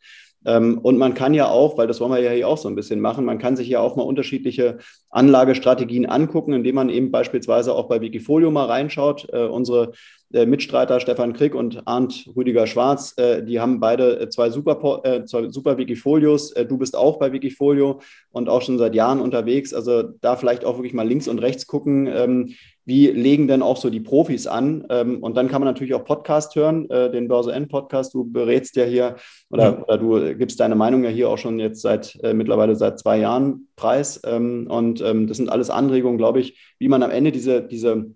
Ähm, 0.47 0.77
und 0.77 0.97
man 0.97 1.13
kann 1.13 1.33
ja 1.33 1.49
auch, 1.49 1.77
weil 1.77 1.87
das 1.87 1.99
wollen 1.99 2.13
wir 2.13 2.21
ja 2.21 2.31
hier 2.31 2.47
auch 2.47 2.57
so 2.57 2.69
ein 2.69 2.75
bisschen 2.75 3.01
machen, 3.01 3.25
man 3.25 3.37
kann 3.37 3.57
sich 3.57 3.67
ja 3.67 3.81
auch 3.81 3.97
mal 3.97 4.03
unterschiedliche 4.03 4.77
Anlagestrategien 5.09 6.05
angucken, 6.05 6.53
indem 6.53 6.75
man 6.75 6.89
eben 6.89 7.11
beispielsweise 7.11 7.75
auch 7.75 7.89
bei 7.89 7.99
Wikifolio 7.99 8.49
mal 8.49 8.65
reinschaut. 8.65 9.27
Äh, 9.33 9.45
unsere 9.45 9.91
äh, 10.31 10.45
Mitstreiter 10.45 11.01
Stefan 11.01 11.33
Krieg 11.33 11.53
und 11.53 11.85
Arndt 11.85 12.29
Rüdiger 12.33 12.65
Schwarz, 12.65 13.13
äh, 13.17 13.43
die 13.43 13.59
haben 13.59 13.81
beide 13.81 14.29
zwei 14.29 14.49
super, 14.49 15.23
zwei 15.25 15.49
super 15.49 15.77
Wikifolios. 15.77 16.53
Du 16.53 16.77
bist 16.77 16.95
auch 16.95 17.19
bei 17.19 17.33
Wikifolio 17.33 17.99
und 18.31 18.47
auch 18.47 18.61
schon 18.61 18.77
seit 18.77 18.95
Jahren 18.95 19.19
unterwegs. 19.19 19.73
Also 19.73 20.03
da 20.21 20.37
vielleicht 20.37 20.63
auch 20.63 20.77
wirklich 20.77 20.93
mal 20.93 21.07
links 21.07 21.27
und 21.27 21.39
rechts 21.39 21.67
gucken. 21.67 22.55
Wie 22.87 23.07
legen 23.07 23.47
denn 23.47 23.61
auch 23.61 23.77
so 23.77 23.91
die 23.91 23.99
Profis 23.99 24.47
an? 24.47 24.87
Ähm, 24.89 25.21
und 25.21 25.37
dann 25.37 25.49
kann 25.49 25.61
man 25.61 25.67
natürlich 25.67 25.93
auch 25.93 26.03
Podcast 26.03 26.55
hören, 26.55 26.89
äh, 26.89 27.11
den 27.11 27.27
Börse 27.27 27.51
N 27.51 27.67
Podcast. 27.67 28.15
Du 28.15 28.23
berätst 28.23 28.75
ja 28.77 28.85
hier 28.85 29.17
oder, 29.51 29.73
mhm. 29.73 29.83
oder, 29.83 29.97
du 29.97 30.35
gibst 30.35 30.59
deine 30.59 30.75
Meinung 30.75 31.03
ja 31.03 31.09
hier 31.11 31.29
auch 31.29 31.37
schon 31.37 31.59
jetzt 31.59 31.81
seit 31.81 32.17
mittlerweile 32.33 32.75
seit 32.75 32.97
zwei 32.97 33.19
Jahren 33.19 33.67
preis. 33.75 34.21
Ähm, 34.25 34.67
und 34.69 35.01
ähm, 35.01 35.27
das 35.27 35.37
sind 35.37 35.49
alles 35.49 35.69
Anregungen, 35.69 36.17
glaube 36.17 36.39
ich, 36.39 36.75
wie 36.79 36.87
man 36.87 37.03
am 37.03 37.11
Ende 37.11 37.31
diese, 37.31 37.61
diese 37.61 38.07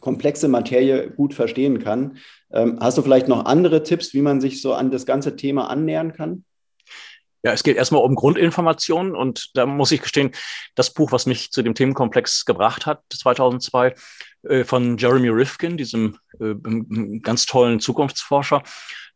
komplexe 0.00 0.48
Materie 0.48 1.10
gut 1.10 1.34
verstehen 1.34 1.78
kann. 1.78 2.16
Ähm, 2.52 2.78
hast 2.80 2.98
du 2.98 3.02
vielleicht 3.02 3.28
noch 3.28 3.44
andere 3.44 3.82
Tipps, 3.82 4.12
wie 4.14 4.22
man 4.22 4.40
sich 4.40 4.60
so 4.60 4.72
an 4.74 4.90
das 4.90 5.06
ganze 5.06 5.36
Thema 5.36 5.70
annähern 5.70 6.12
kann? 6.12 6.44
Ja, 7.42 7.52
es 7.52 7.62
geht 7.62 7.76
erstmal 7.76 8.02
um 8.02 8.14
Grundinformationen 8.14 9.14
und 9.14 9.50
da 9.54 9.66
muss 9.66 9.92
ich 9.92 10.02
gestehen, 10.02 10.32
das 10.74 10.92
Buch, 10.92 11.12
was 11.12 11.26
mich 11.26 11.50
zu 11.50 11.62
dem 11.62 11.74
Themenkomplex 11.74 12.44
gebracht 12.44 12.86
hat, 12.86 13.02
2002, 13.10 13.94
äh, 14.42 14.64
von 14.64 14.96
Jeremy 14.96 15.28
Rifkin, 15.28 15.76
diesem 15.76 16.18
äh, 16.38 16.54
ganz 17.20 17.46
tollen 17.46 17.80
Zukunftsforscher, 17.80 18.62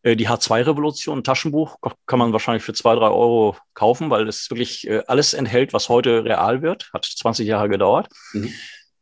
äh, 0.02 0.16
die 0.16 0.28
H2-Revolution, 0.28 1.18
ein 1.18 1.24
Taschenbuch, 1.24 1.76
kann 2.06 2.18
man 2.18 2.32
wahrscheinlich 2.32 2.62
für 2.62 2.74
zwei, 2.74 2.94
drei 2.94 3.08
Euro 3.08 3.56
kaufen, 3.72 4.10
weil 4.10 4.28
es 4.28 4.50
wirklich 4.50 4.88
alles 5.06 5.34
enthält, 5.34 5.72
was 5.72 5.88
heute 5.88 6.24
real 6.24 6.62
wird, 6.62 6.90
hat 6.92 7.04
20 7.04 7.46
Jahre 7.46 7.68
gedauert. 7.68 8.08
Mhm. 8.32 8.52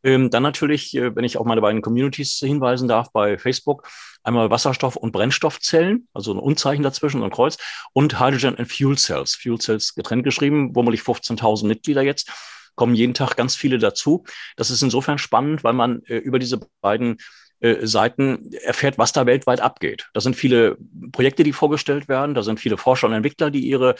Ähm, 0.03 0.29
dann 0.29 0.43
natürlich, 0.43 0.95
äh, 0.95 1.15
wenn 1.15 1.23
ich 1.23 1.37
auf 1.37 1.45
meine 1.45 1.61
beiden 1.61 1.81
Communities 1.81 2.37
hinweisen 2.39 2.87
darf, 2.87 3.11
bei 3.11 3.37
Facebook, 3.37 3.87
einmal 4.23 4.49
Wasserstoff- 4.49 4.97
und 4.97 5.11
Brennstoffzellen, 5.11 6.07
also 6.13 6.33
ein 6.33 6.39
Unzeichen 6.39 6.83
dazwischen, 6.83 7.19
so 7.19 7.25
ein 7.25 7.31
Kreuz, 7.31 7.57
und 7.93 8.19
Hydrogen 8.19 8.57
and 8.57 8.71
Fuel 8.71 8.97
Cells. 8.97 9.35
Fuel 9.35 9.59
Cells 9.59 9.95
getrennt 9.95 10.23
geschrieben, 10.23 10.75
womöglich 10.75 11.01
15.000 11.01 11.67
Mitglieder 11.67 12.01
jetzt, 12.01 12.31
kommen 12.75 12.95
jeden 12.95 13.13
Tag 13.13 13.35
ganz 13.35 13.55
viele 13.55 13.77
dazu. 13.77 14.23
Das 14.55 14.71
ist 14.71 14.81
insofern 14.81 15.17
spannend, 15.17 15.63
weil 15.63 15.73
man 15.73 16.01
äh, 16.05 16.17
über 16.17 16.39
diese 16.39 16.59
beiden 16.81 17.17
äh, 17.59 17.85
Seiten 17.85 18.51
erfährt, 18.51 18.97
was 18.97 19.13
da 19.13 19.25
weltweit 19.25 19.61
abgeht. 19.61 20.09
Da 20.13 20.21
sind 20.21 20.35
viele 20.35 20.77
Projekte, 21.11 21.43
die 21.43 21.53
vorgestellt 21.53 22.07
werden, 22.09 22.35
da 22.35 22.43
sind 22.43 22.59
viele 22.59 22.77
Forscher 22.77 23.07
und 23.07 23.13
Entwickler, 23.13 23.51
die 23.51 23.65
ihre 23.67 23.95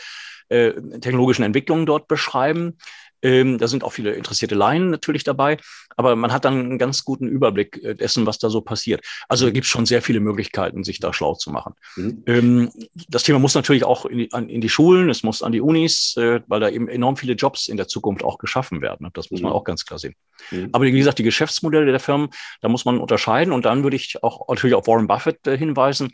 äh, 0.50 0.74
technologischen 1.00 1.44
Entwicklungen 1.44 1.86
dort 1.86 2.08
beschreiben. 2.08 2.78
Ähm, 3.24 3.58
da 3.58 3.68
sind 3.68 3.84
auch 3.84 3.94
viele 3.94 4.14
interessierte 4.14 4.54
Laien 4.54 4.90
natürlich 4.90 5.24
dabei, 5.24 5.58
aber 5.96 6.16
man 6.16 6.32
hat 6.32 6.46
dann 6.46 6.60
einen 6.60 6.78
ganz 6.78 7.06
guten 7.06 7.28
Überblick 7.28 7.82
äh, 7.84 7.96
dessen, 7.96 8.26
was 8.26 8.38
da 8.38 8.50
so 8.50 8.62
passiert. 8.62 9.04
Also 9.30 9.52
gibt 9.52 9.66
es 9.66 9.72
schon 9.72 9.86
sehr 9.86 10.02
viele 10.02 10.20
Möglichkeiten, 10.20 10.84
sich 10.84 11.00
da 11.00 11.14
schlau 11.14 11.34
zu 11.36 11.50
machen. 11.50 11.74
Mhm. 11.96 12.24
Ähm, 12.28 12.70
das 13.08 13.24
Thema 13.24 13.40
muss 13.40 13.56
natürlich 13.56 13.86
auch 13.86 14.06
in 14.06 14.18
die, 14.18 14.34
an, 14.34 14.50
in 14.50 14.62
die, 14.62 14.70
Schulen, 14.70 15.10
es 15.10 15.24
muss 15.24 15.42
an 15.42 15.54
die 15.54 15.62
Unis, 15.62 16.16
äh, 16.18 16.42
weil 16.48 16.60
da 16.60 16.70
eben 16.70 16.90
enorm 16.90 17.16
viele 17.16 17.34
Jobs 17.34 17.70
in 17.70 17.78
der 17.78 17.88
Zukunft 17.88 18.24
auch 18.24 18.38
geschaffen 18.38 18.82
werden. 18.82 19.10
Das 19.14 19.32
muss 19.32 19.40
mhm. 19.40 19.46
man 19.46 19.54
auch 19.54 19.64
ganz 19.64 19.86
klar 19.86 20.00
sehen. 20.00 20.16
Mhm. 20.52 20.70
Aber 20.74 20.84
wie 20.84 20.92
gesagt, 20.92 21.20
die 21.20 21.24
Geschäftsmodelle 21.24 21.86
der 21.86 22.00
Firmen, 22.02 22.30
da 22.62 22.68
muss 22.68 22.84
man 22.84 23.00
unterscheiden 23.00 23.54
und 23.54 23.64
dann 23.66 23.84
würde 23.84 23.96
ich 23.96 24.22
auch 24.22 24.48
natürlich 24.50 24.76
auf 24.76 24.88
Warren 24.88 25.08
Buffett 25.08 25.48
äh, 25.48 25.58
hinweisen, 25.58 26.12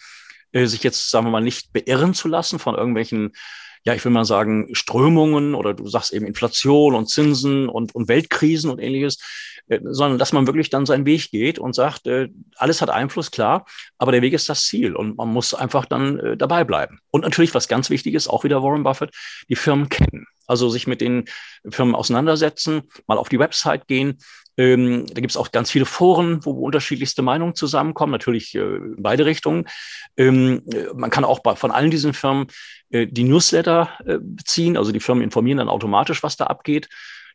äh, 0.51 0.65
sich 0.65 0.83
jetzt, 0.83 1.09
sagen 1.09 1.25
wir 1.25 1.31
mal, 1.31 1.41
nicht 1.41 1.73
beirren 1.73 2.13
zu 2.13 2.27
lassen 2.27 2.59
von 2.59 2.75
irgendwelchen 2.75 3.33
ja, 3.83 3.93
ich 3.93 4.03
will 4.03 4.11
mal 4.11 4.25
sagen, 4.25 4.69
Strömungen 4.73 5.55
oder 5.55 5.73
du 5.73 5.87
sagst 5.87 6.13
eben 6.13 6.25
Inflation 6.25 6.95
und 6.95 7.07
Zinsen 7.07 7.69
und, 7.69 7.95
und 7.95 8.07
Weltkrisen 8.07 8.69
und 8.69 8.79
ähnliches, 8.79 9.17
äh, 9.67 9.79
sondern 9.83 10.19
dass 10.19 10.33
man 10.33 10.47
wirklich 10.47 10.69
dann 10.69 10.85
seinen 10.85 11.05
Weg 11.05 11.31
geht 11.31 11.59
und 11.59 11.73
sagt, 11.73 12.07
äh, 12.07 12.29
alles 12.55 12.81
hat 12.81 12.89
Einfluss, 12.89 13.31
klar, 13.31 13.65
aber 13.97 14.11
der 14.11 14.21
Weg 14.21 14.33
ist 14.33 14.49
das 14.49 14.65
Ziel 14.65 14.95
und 14.95 15.17
man 15.17 15.29
muss 15.29 15.53
einfach 15.53 15.85
dann 15.85 16.19
äh, 16.19 16.37
dabei 16.37 16.63
bleiben. 16.63 16.99
Und 17.11 17.21
natürlich, 17.21 17.53
was 17.55 17.67
ganz 17.67 17.89
wichtig 17.89 18.13
ist, 18.15 18.27
auch 18.27 18.43
wieder 18.43 18.63
Warren 18.63 18.83
Buffett, 18.83 19.11
die 19.47 19.55
Firmen 19.55 19.89
kennen. 19.89 20.25
Also 20.47 20.69
sich 20.69 20.87
mit 20.87 20.99
den 20.99 21.25
Firmen 21.69 21.93
auseinandersetzen, 21.93 22.81
mal 23.05 23.19
auf 23.19 23.29
die 23.29 23.37
Website 23.37 23.87
gehen, 23.87 24.17
ähm, 24.59 25.05
da 25.07 25.21
gibt 25.21 25.31
es 25.31 25.37
auch 25.37 25.51
ganz 25.51 25.71
viele 25.71 25.85
Foren, 25.85 26.43
wo 26.43 26.51
unterschiedlichste 26.51 27.21
Meinungen 27.21 27.55
zusammenkommen, 27.55 28.11
natürlich 28.11 28.53
äh, 28.55 28.59
in 28.59 29.01
beide 29.01 29.25
Richtungen. 29.25 29.65
Ähm, 30.17 30.63
äh, 30.73 30.87
man 30.93 31.09
kann 31.09 31.23
auch 31.23 31.39
bei, 31.39 31.55
von 31.55 31.71
allen 31.71 31.91
diesen 31.91 32.13
Firmen 32.13 32.47
äh, 32.89 33.07
die 33.07 33.23
Newsletter 33.23 33.89
äh, 34.05 34.17
beziehen, 34.19 34.75
also 34.75 34.91
die 34.91 34.99
Firmen 34.99 35.23
informieren 35.23 35.59
dann 35.59 35.69
automatisch, 35.69 36.23
was 36.23 36.35
da 36.35 36.47
abgeht. 36.47 36.89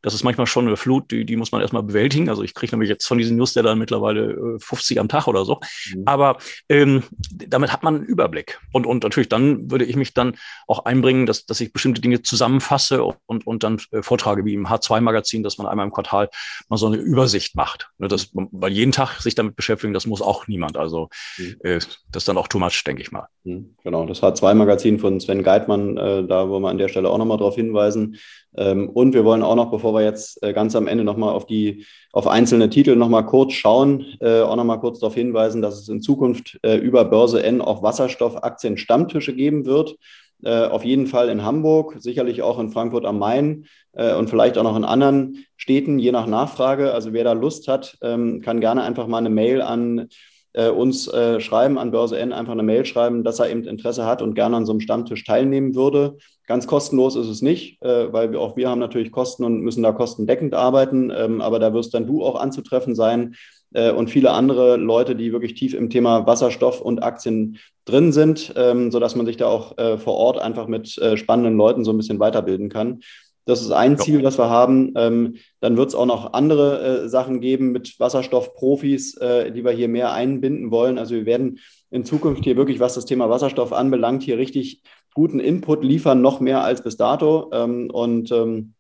Das 0.05 0.13
ist 0.13 0.23
manchmal 0.23 0.47
schon 0.47 0.67
eine 0.67 0.77
Flut, 0.77 1.11
die, 1.11 1.25
die 1.25 1.37
muss 1.37 1.51
man 1.51 1.63
erstmal 1.63 1.83
bewältigen. 1.83 2.29
Also 2.29 2.43
ich 2.43 2.53
kriege 2.53 2.73
nämlich 2.73 2.91
jetzt 2.91 3.07
von 3.07 3.17
diesen 3.17 3.39
Newslettern 3.39 3.79
mittlerweile 3.79 4.59
50 4.61 4.97
äh, 4.97 5.01
am 5.01 5.09
Tag 5.09 5.27
oder 5.27 5.47
so. 5.47 5.61
Mhm. 5.95 6.03
Aber 6.05 6.37
ähm, 6.69 7.05
damit 7.33 7.73
hat 7.73 7.83
man 7.83 7.97
einen 7.97 8.05
Überblick. 8.05 8.61
Und, 8.73 8.87
und 8.87 9.03
natürlich 9.03 9.31
dann 9.31 9.71
würde 9.71 9.87
ich 9.87 9.97
mich 9.97 10.13
dann 10.13 10.37
auch 10.67 10.85
einbringen, 10.85 11.25
dass, 11.25 11.47
dass 11.47 11.59
ich 11.63 11.73
bestimmte 11.73 12.03
Dinge 12.03 12.21
zusammenfasse 12.21 13.03
und, 13.03 13.47
und 13.47 13.63
dann 13.63 13.81
äh, 13.93 14.03
vortrage, 14.03 14.45
wie 14.45 14.53
im 14.53 14.67
H2-Magazin, 14.67 15.43
dass 15.43 15.57
man 15.57 15.67
einmal 15.67 15.87
im 15.87 15.93
Quartal 15.93 16.29
mal 16.69 16.77
so 16.77 16.87
eine 16.87 16.97
Übersicht 16.97 17.57
macht. 17.57 17.89
Ne, 17.97 18.09
das, 18.09 18.29
weil 18.35 18.73
jeden 18.73 18.93
Tag 18.93 19.23
sich 19.23 19.35
damit 19.35 19.57
beschäftigen, 19.57 19.95
das 19.95 20.07
muss 20.07 20.21
auch 20.21 20.49
niemand. 20.49 20.77
Also 20.77 21.09
mhm. 21.39 21.57
äh, 21.61 21.79
das 21.79 22.23
ist 22.23 22.29
dann 22.29 22.37
auch 22.37 22.49
too 22.49 22.59
much, 22.59 22.85
denke 22.87 23.01
ich 23.01 23.11
mal. 23.11 23.27
Mhm. 23.45 23.75
Genau, 23.83 24.05
das 24.05 24.23
H2-Magazin 24.23 24.99
von 24.99 25.19
Sven 25.19 25.43
Geitmann, 25.43 25.97
äh, 25.97 26.27
da 26.27 26.51
wollen 26.51 26.63
wir 26.63 26.69
an 26.69 26.79
der 26.79 26.89
Stelle 26.89 27.09
auch 27.09 27.17
nochmal 27.17 27.39
darauf 27.39 27.55
hinweisen. 27.55 28.19
Ähm, 28.57 28.89
und 28.91 29.15
wir 29.15 29.25
wollen 29.25 29.43
auch 29.43 29.57
noch, 29.57 29.71
bevor 29.71 29.94
wir 29.95 30.03
jetzt 30.03 30.43
äh, 30.43 30.53
ganz 30.53 30.77
am 30.77 30.87
Ende 30.87 31.05
nochmal 31.05 31.33
auf 31.33 31.47
die, 31.47 31.87
auf 32.13 32.27
einzelne 32.27 32.69
Titel 32.71 32.97
nochmal 32.97 33.27
kurz 33.27 33.53
schauen, 33.53 34.05
äh, 34.21 34.41
auch 34.41 34.57
nochmal 34.57 34.81
kurz 34.81 35.01
darauf 35.01 35.15
hinweisen, 35.15 35.63
dass 35.63 35.81
es 35.81 35.89
in 35.89 36.03
Zukunft 36.03 36.59
äh, 36.63 36.77
über 36.77 37.05
Börse 37.05 37.43
N 37.43 37.61
auch 37.61 37.83
Wasserstoffaktien 37.83 38.77
Stammtische 38.77 39.35
geben 39.35 39.67
wird. 39.67 39.97
Auf 40.43 40.85
jeden 40.85 41.07
Fall 41.07 41.31
in 41.31 41.43
Hamburg, 41.43 41.95
sicherlich 42.01 42.43
auch 42.43 42.59
in 42.59 42.69
Frankfurt 42.69 43.07
am 43.07 43.19
Main 43.19 43.65
und 43.93 44.29
vielleicht 44.29 44.59
auch 44.59 44.63
noch 44.63 44.77
in 44.77 44.85
anderen 44.85 45.47
Städten, 45.57 45.99
je 45.99 46.13
nach 46.13 46.27
Nachfrage. 46.27 46.93
Also 46.93 47.15
wer 47.15 47.25
da 47.25 47.33
Lust 47.33 47.67
hat, 47.67 47.97
ähm, 48.03 48.43
kann 48.43 48.61
gerne 48.61 48.83
einfach 48.83 49.07
mal 49.07 49.19
eine 49.19 49.31
Mail 49.31 49.63
an 49.63 50.09
uns 50.55 51.11
schreiben, 51.39 51.79
an 51.79 51.91
Börse 51.91 52.17
N 52.17 52.33
einfach 52.33 52.53
eine 52.53 52.63
Mail 52.63 52.85
schreiben, 52.85 53.25
dass 53.25 53.41
er 53.41 53.51
eben 53.51 53.65
Interesse 53.65 54.07
hat 54.07 54.23
und 54.23 54.35
gerne 54.35 54.57
an 54.57 54.67
so 54.67 54.73
einem 54.73 54.81
Stammtisch 54.81 55.25
teilnehmen 55.25 55.75
würde. 55.75 56.17
Ganz 56.47 56.67
kostenlos 56.67 57.17
ist 57.17 57.29
es 57.29 57.41
nicht, 57.41 57.83
äh, 57.83 58.13
weil 58.13 58.31
wir 58.31 58.41
auch 58.41 58.57
wir 58.57 58.69
haben 58.69 58.79
natürlich 58.79 59.11
Kosten 59.11 59.45
und 59.45 59.61
müssen 59.61 59.83
da 59.83 59.93
kostendeckend 59.93 60.53
arbeiten. 60.53 61.11
Ähm, 61.15 61.41
aber 61.41 61.59
da 61.59 61.73
wirst 61.73 61.95
dann 61.95 62.07
du 62.07 62.23
auch 62.23 62.37
anzutreffen 62.37 62.95
sein 62.95 63.35
äh, 63.73 63.91
und 63.91 64.11
viele 64.11 64.33
andere 64.33 64.77
Leute, 64.77 65.17
die 65.17 65.33
wirklich 65.33 65.55
tief 65.55 65.73
im 65.73 65.89
Thema 65.89 66.27
Wasserstoff 66.27 66.83
und 66.83 67.03
Aktien 67.03 67.59
drin 67.87 68.13
sind, 68.13 68.53
ähm, 68.57 68.91
sodass 68.91 69.17
man 69.17 69.25
sich 69.25 69.39
da 69.39 69.47
auch 69.47 69.79
äh, 69.79 69.97
vor 69.97 70.15
Ort 70.15 70.39
einfach 70.39 70.67
mit 70.69 70.99
äh, 70.99 71.17
spannenden 71.17 71.57
Leuten 71.57 71.85
so 71.85 71.93
ein 71.93 71.97
bisschen 71.97 72.21
weiterbilden 72.21 72.69
kann. 72.69 73.01
Das 73.47 73.61
ist 73.61 73.71
ein 73.71 73.99
Ziel, 73.99 74.23
das 74.23 74.39
wir 74.39 74.49
haben. 74.49 74.93
Ähm, 74.97 75.37
dann 75.61 75.77
wird 75.77 75.89
es 75.89 75.95
auch 75.95 76.07
noch 76.07 76.33
andere 76.33 77.05
äh, 77.05 77.09
Sachen 77.09 77.41
geben 77.41 77.73
mit 77.73 78.01
Wasserstoffprofis, 78.01 79.17
äh, 79.19 79.53
die 79.53 79.65
wir 79.65 79.73
hier 79.73 79.89
mehr 79.89 80.13
einbinden 80.13 80.71
wollen. 80.71 80.99
Also 80.99 81.15
wir 81.15 81.27
werden 81.27 81.59
in 81.91 82.05
Zukunft 82.05 82.45
hier 82.45 82.57
wirklich, 82.57 82.81
was 82.81 82.95
das 82.95 83.05
Thema 83.05 83.29
Wasserstoff 83.29 83.73
anbelangt, 83.73 84.23
hier 84.23 84.39
richtig 84.39 84.83
guten 85.15 85.41
Input 85.41 85.85
liefern, 85.85 86.23
noch 86.23 86.41
mehr 86.41 86.65
als 86.65 86.83
bis 86.83 86.97
dato. 86.97 87.51
Ähm, 87.53 87.91
und 87.91 88.33
ähm, 88.33 88.75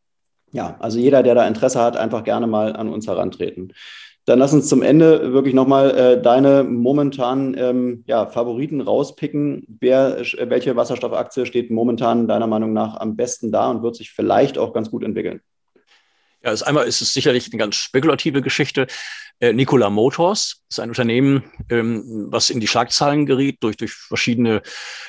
ja, 0.53 0.77
also 0.81 0.99
jeder, 0.99 1.23
der 1.23 1.35
da 1.35 1.47
Interesse 1.47 1.81
hat, 1.81 1.97
einfach 1.97 2.25
gerne 2.25 2.47
mal 2.47 2.75
an 2.75 2.89
uns 2.89 3.07
herantreten. 3.07 3.73
Dann 4.27 4.39
lass 4.39 4.55
uns 4.55 4.69
zum 4.69 4.83
Ende 4.83 5.33
wirklich 5.35 5.55
nochmal 5.55 5.91
äh, 5.91 6.23
deine 6.23 6.65
momentanen 6.65 7.55
ähm, 7.59 8.05
ja, 8.07 8.27
Favoriten 8.27 8.81
rauspicken. 8.81 9.67
Wer, 9.81 10.23
welche 10.39 10.77
Wasserstoffaktie 10.77 11.45
steht 11.45 11.71
momentan 11.71 12.27
deiner 12.27 12.47
Meinung 12.47 12.73
nach 12.73 12.97
am 12.97 13.17
besten 13.17 13.53
da 13.53 13.71
und 13.71 13.83
wird 13.83 13.97
sich 13.97 14.13
vielleicht 14.13 14.57
auch 14.57 14.73
ganz 14.73 14.91
gut 14.91 15.05
entwickeln? 15.05 15.41
Ja, 16.43 16.51
also 16.51 16.65
einmal 16.65 16.87
ist 16.87 17.01
es 17.01 17.13
sicherlich 17.13 17.51
eine 17.51 17.59
ganz 17.59 17.77
spekulative 17.77 18.41
Geschichte. 18.41 18.87
Äh, 19.41 19.53
Nikola 19.53 19.91
Motors 19.91 20.63
ist 20.71 20.81
ein 20.81 20.91
Unternehmen, 20.91 21.45
ähm, 21.69 22.27
was 22.31 22.51
in 22.51 22.61
die 22.61 22.67
Schlagzeilen 22.67 23.27
geriet 23.27 23.63
durch, 23.63 23.77
durch 23.77 23.93
verschiedene 23.93 24.63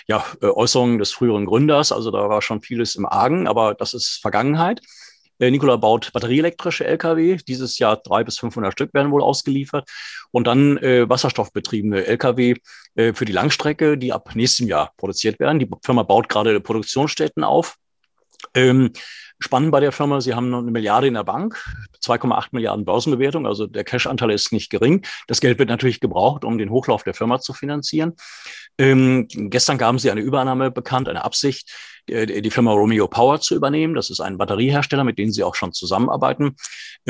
ja, 0.07 0.25
äh, 0.41 0.47
Äußerungen 0.47 0.97
des 0.97 1.11
früheren 1.11 1.45
Gründers. 1.45 1.91
Also 1.91 2.11
da 2.11 2.29
war 2.29 2.41
schon 2.41 2.61
vieles 2.61 2.95
im 2.95 3.05
Argen, 3.05 3.47
aber 3.47 3.75
das 3.75 3.93
ist 3.93 4.19
Vergangenheit. 4.21 4.81
Äh, 5.39 5.51
Nikola 5.51 5.77
baut 5.77 6.11
batterieelektrische 6.13 6.85
Lkw. 6.85 7.37
Dieses 7.47 7.79
Jahr 7.79 7.97
drei 7.97 8.23
bis 8.23 8.37
500 8.39 8.73
Stück 8.73 8.93
werden 8.93 9.11
wohl 9.11 9.23
ausgeliefert. 9.23 9.89
Und 10.31 10.47
dann 10.47 10.77
äh, 10.77 11.09
wasserstoffbetriebene 11.09 12.05
Lkw 12.05 12.55
äh, 12.95 13.13
für 13.13 13.25
die 13.25 13.33
Langstrecke, 13.33 13.97
die 13.97 14.13
ab 14.13 14.35
nächstem 14.35 14.67
Jahr 14.67 14.93
produziert 14.97 15.39
werden. 15.39 15.59
Die 15.59 15.69
Firma 15.83 16.03
baut 16.03 16.29
gerade 16.29 16.59
Produktionsstätten 16.59 17.43
auf. 17.43 17.75
Ähm, 18.53 18.91
Spannend 19.39 19.71
bei 19.71 19.81
der 19.81 19.91
Firma, 19.91 20.21
sie 20.21 20.33
haben 20.33 20.53
eine 20.53 20.71
Milliarde 20.71 21.07
in 21.07 21.13
der 21.13 21.25
Bank, 21.25 21.61
2,8 22.01 22.47
Milliarden 22.51 22.85
Börsenbewertung, 22.85 23.45
also 23.45 23.67
der 23.67 23.83
Cash-Anteil 23.83 24.31
ist 24.31 24.53
nicht 24.53 24.69
gering. 24.69 25.05
Das 25.27 25.41
Geld 25.41 25.59
wird 25.59 25.67
natürlich 25.67 25.99
gebraucht, 25.99 26.45
um 26.45 26.57
den 26.57 26.69
Hochlauf 26.69 27.03
der 27.03 27.13
Firma 27.13 27.41
zu 27.41 27.51
finanzieren. 27.51 28.13
Ähm, 28.77 29.27
gestern 29.29 29.77
gaben 29.77 29.99
sie 29.99 30.09
eine 30.09 30.21
Übernahme 30.21 30.71
bekannt, 30.71 31.09
eine 31.09 31.25
Absicht, 31.25 31.69
die 32.07 32.51
Firma 32.51 32.71
Romeo 32.71 33.07
Power 33.07 33.39
zu 33.39 33.55
übernehmen. 33.55 33.95
Das 33.95 34.09
ist 34.09 34.19
ein 34.19 34.37
Batteriehersteller, 34.37 35.03
mit 35.03 35.17
dem 35.17 35.31
sie 35.31 35.43
auch 35.43 35.55
schon 35.55 35.73
zusammenarbeiten, 35.73 36.55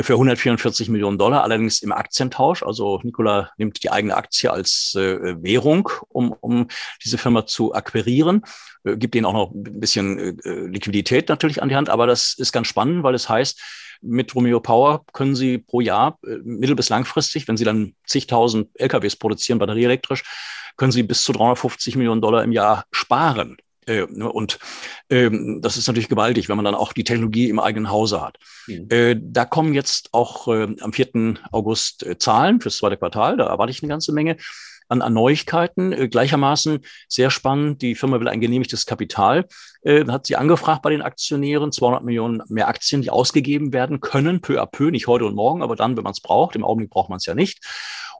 für 0.00 0.14
144 0.14 0.88
Millionen 0.88 1.18
Dollar, 1.18 1.42
allerdings 1.42 1.82
im 1.82 1.92
Aktientausch. 1.92 2.62
Also 2.62 3.00
Nikola 3.02 3.50
nimmt 3.56 3.82
die 3.82 3.90
eigene 3.90 4.16
Aktie 4.16 4.50
als 4.50 4.94
äh, 4.96 5.42
Währung, 5.42 5.88
um, 6.08 6.34
um 6.40 6.68
diese 7.04 7.18
Firma 7.18 7.46
zu 7.46 7.74
akquirieren, 7.74 8.42
äh, 8.84 8.96
gibt 8.96 9.14
ihnen 9.14 9.26
auch 9.26 9.32
noch 9.32 9.52
ein 9.52 9.80
bisschen 9.80 10.40
äh, 10.44 10.66
Liquidität 10.66 11.28
natürlich 11.28 11.62
an 11.62 11.68
die 11.68 11.76
Hand, 11.76 11.88
aber 11.88 12.06
das 12.06 12.34
ist 12.38 12.52
ganz 12.52 12.66
spannend, 12.66 13.02
weil 13.02 13.14
es 13.14 13.28
heißt, 13.28 13.60
mit 14.02 14.34
Romeo 14.34 14.60
Power 14.60 15.04
können 15.12 15.34
Sie 15.34 15.58
pro 15.58 15.80
Jahr 15.80 16.18
äh, 16.24 16.36
mittel- 16.44 16.76
bis 16.76 16.88
langfristig, 16.88 17.48
wenn 17.48 17.56
Sie 17.56 17.64
dann 17.64 17.94
zigtausend 18.06 18.68
LKWs 18.74 19.16
produzieren, 19.16 19.58
batterieelektrisch, 19.58 20.22
können 20.76 20.92
Sie 20.92 21.02
bis 21.02 21.22
zu 21.22 21.32
350 21.32 21.96
Millionen 21.96 22.20
Dollar 22.20 22.44
im 22.44 22.52
Jahr 22.52 22.84
sparen. 22.90 23.56
Äh, 23.86 24.06
ne, 24.10 24.30
und 24.30 24.58
ähm, 25.10 25.60
das 25.62 25.76
ist 25.76 25.86
natürlich 25.86 26.08
gewaltig, 26.08 26.48
wenn 26.48 26.56
man 26.56 26.64
dann 26.64 26.74
auch 26.74 26.92
die 26.92 27.04
Technologie 27.04 27.48
im 27.48 27.60
eigenen 27.60 27.90
Hause 27.90 28.20
hat. 28.20 28.38
Mhm. 28.66 28.86
Äh, 28.90 29.16
da 29.20 29.44
kommen 29.44 29.74
jetzt 29.74 30.08
auch 30.12 30.48
äh, 30.48 30.74
am 30.80 30.92
4. 30.92 31.34
August 31.52 32.04
äh, 32.04 32.18
Zahlen 32.18 32.60
fürs 32.60 32.78
zweite 32.78 32.96
Quartal. 32.96 33.36
Da 33.36 33.46
erwarte 33.46 33.70
ich 33.70 33.82
eine 33.82 33.90
ganze 33.90 34.12
Menge 34.12 34.36
an, 34.88 35.02
an 35.02 35.12
Neuigkeiten. 35.12 35.92
Äh, 35.92 36.08
gleichermaßen 36.08 36.80
sehr 37.08 37.30
spannend, 37.30 37.82
die 37.82 37.94
Firma 37.94 38.20
will 38.20 38.28
ein 38.28 38.40
genehmigtes 38.40 38.86
Kapital. 38.86 39.46
Äh, 39.82 40.04
hat 40.06 40.26
sie 40.26 40.36
angefragt 40.36 40.82
bei 40.82 40.90
den 40.90 41.02
Aktionären, 41.02 41.72
200 41.72 42.02
Millionen 42.02 42.42
mehr 42.48 42.68
Aktien, 42.68 43.02
die 43.02 43.10
ausgegeben 43.10 43.72
werden 43.72 44.00
können, 44.00 44.40
peu 44.40 44.60
à 44.60 44.66
peu, 44.66 44.90
nicht 44.90 45.06
heute 45.06 45.26
und 45.26 45.34
morgen, 45.34 45.62
aber 45.62 45.76
dann, 45.76 45.96
wenn 45.96 46.04
man 46.04 46.12
es 46.12 46.20
braucht. 46.20 46.56
Im 46.56 46.64
Augenblick 46.64 46.90
braucht 46.90 47.08
man 47.08 47.18
es 47.18 47.26
ja 47.26 47.34
nicht. 47.34 47.64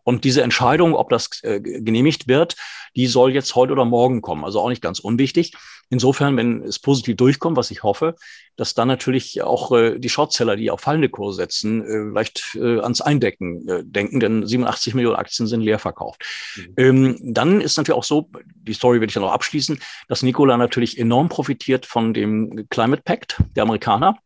Und 0.07 0.23
diese 0.23 0.42
Entscheidung, 0.42 0.95
ob 0.95 1.11
das 1.11 1.42
äh, 1.42 1.61
genehmigt 1.61 2.29
wird, 2.29 2.55
die 2.95 3.09
soll 3.09 3.35
jetzt 3.35 3.57
heute 3.57 3.73
oder 3.73 3.85
morgen 3.85 4.23
kommen. 4.23 4.45
Also 4.45 4.61
auch 4.61 4.69
nicht 4.69 4.81
ganz 4.81 5.01
unwichtig. 5.01 5.53
Insofern, 5.90 6.37
wenn 6.37 6.62
es 6.62 6.79
positiv 6.79 7.16
durchkommt, 7.16 7.57
was 7.57 7.73
ich 7.73 7.83
hoffe, 7.83 8.14
dass 8.55 8.75
dann 8.75 8.87
natürlich 8.87 9.42
auch 9.42 9.73
äh, 9.73 9.99
die 9.99 10.09
Shortseller, 10.09 10.55
die 10.55 10.71
auf 10.71 10.81
fallende 10.81 11.09
Kurse 11.09 11.38
setzen, 11.38 11.83
äh, 11.83 12.11
vielleicht 12.11 12.55
äh, 12.55 12.79
ans 12.79 13.01
Eindecken 13.01 13.69
äh, 13.69 13.83
denken, 13.85 14.21
denn 14.21 14.47
87 14.47 14.95
Millionen 14.95 15.16
Aktien 15.16 15.49
sind 15.49 15.61
leer 15.61 15.81
verkauft. 15.81 16.25
Mhm. 16.57 16.75
Ähm, 16.77 17.19
dann 17.23 17.61
ist 17.61 17.77
natürlich 17.77 17.99
auch 17.99 18.05
so, 18.05 18.31
die 18.55 18.75
Story 18.75 19.01
werde 19.01 19.11
ich 19.11 19.14
dann 19.14 19.25
noch 19.25 19.33
abschließen, 19.33 19.81
dass 20.07 20.23
Nikola 20.23 20.57
natürlich 20.57 20.99
enorm 20.99 21.29
profitiert 21.29 21.85
von 21.85 22.14
dem 22.14 22.69
Climate 22.71 23.03
Pact 23.03 23.42
der 23.57 23.64
Amerikaner. 23.64 24.19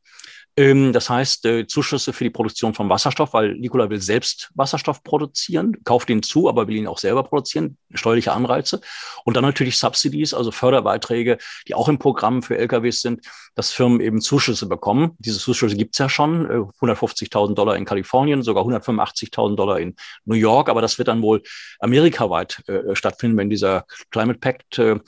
Ähm, 0.56 0.92
das 0.92 1.08
heißt, 1.08 1.46
äh, 1.46 1.66
Zuschüsse 1.66 2.12
für 2.12 2.24
die 2.24 2.30
Produktion 2.30 2.74
von 2.74 2.88
Wasserstoff, 2.88 3.32
weil 3.32 3.54
Nikola 3.54 3.88
will 3.88 4.00
selbst 4.00 4.50
Wasserstoff 4.54 5.02
produzieren, 5.02 5.76
kauft 5.84 6.10
ihn 6.10 6.22
zu, 6.22 6.48
aber 6.48 6.66
will 6.68 6.76
ihn 6.76 6.86
auch 6.86 6.98
selber 6.98 7.22
produzieren, 7.22 7.76
steuerliche 7.94 8.32
Anreize. 8.32 8.80
Und 9.24 9.36
dann 9.36 9.44
natürlich 9.44 9.78
Subsidies, 9.78 10.34
also 10.34 10.50
Förderbeiträge, 10.50 11.38
die 11.68 11.74
auch 11.74 11.88
im 11.88 11.98
Programm 11.98 12.42
für 12.42 12.58
LKWs 12.58 13.00
sind, 13.00 13.26
dass 13.54 13.72
Firmen 13.72 14.00
eben 14.00 14.20
Zuschüsse 14.20 14.66
bekommen. 14.66 15.12
Diese 15.18 15.38
Zuschüsse 15.38 15.76
gibt 15.76 15.94
es 15.94 15.98
ja 15.98 16.08
schon, 16.08 16.46
150.000 16.46 17.52
äh, 17.52 17.54
Dollar 17.54 17.76
in 17.76 17.84
Kalifornien, 17.84 18.42
sogar 18.42 18.64
185.000 18.64 19.56
Dollar 19.56 19.80
in 19.80 19.96
New 20.24 20.34
York, 20.34 20.68
aber 20.68 20.80
das 20.80 20.98
wird 20.98 21.08
dann 21.08 21.22
wohl 21.22 21.42
amerikaweit 21.78 22.62
äh, 22.68 22.94
stattfinden, 22.94 23.36
wenn 23.36 23.50
dieser 23.50 23.84
Climate 24.10 24.38
Pact 24.38 24.78
äh, 24.78 24.98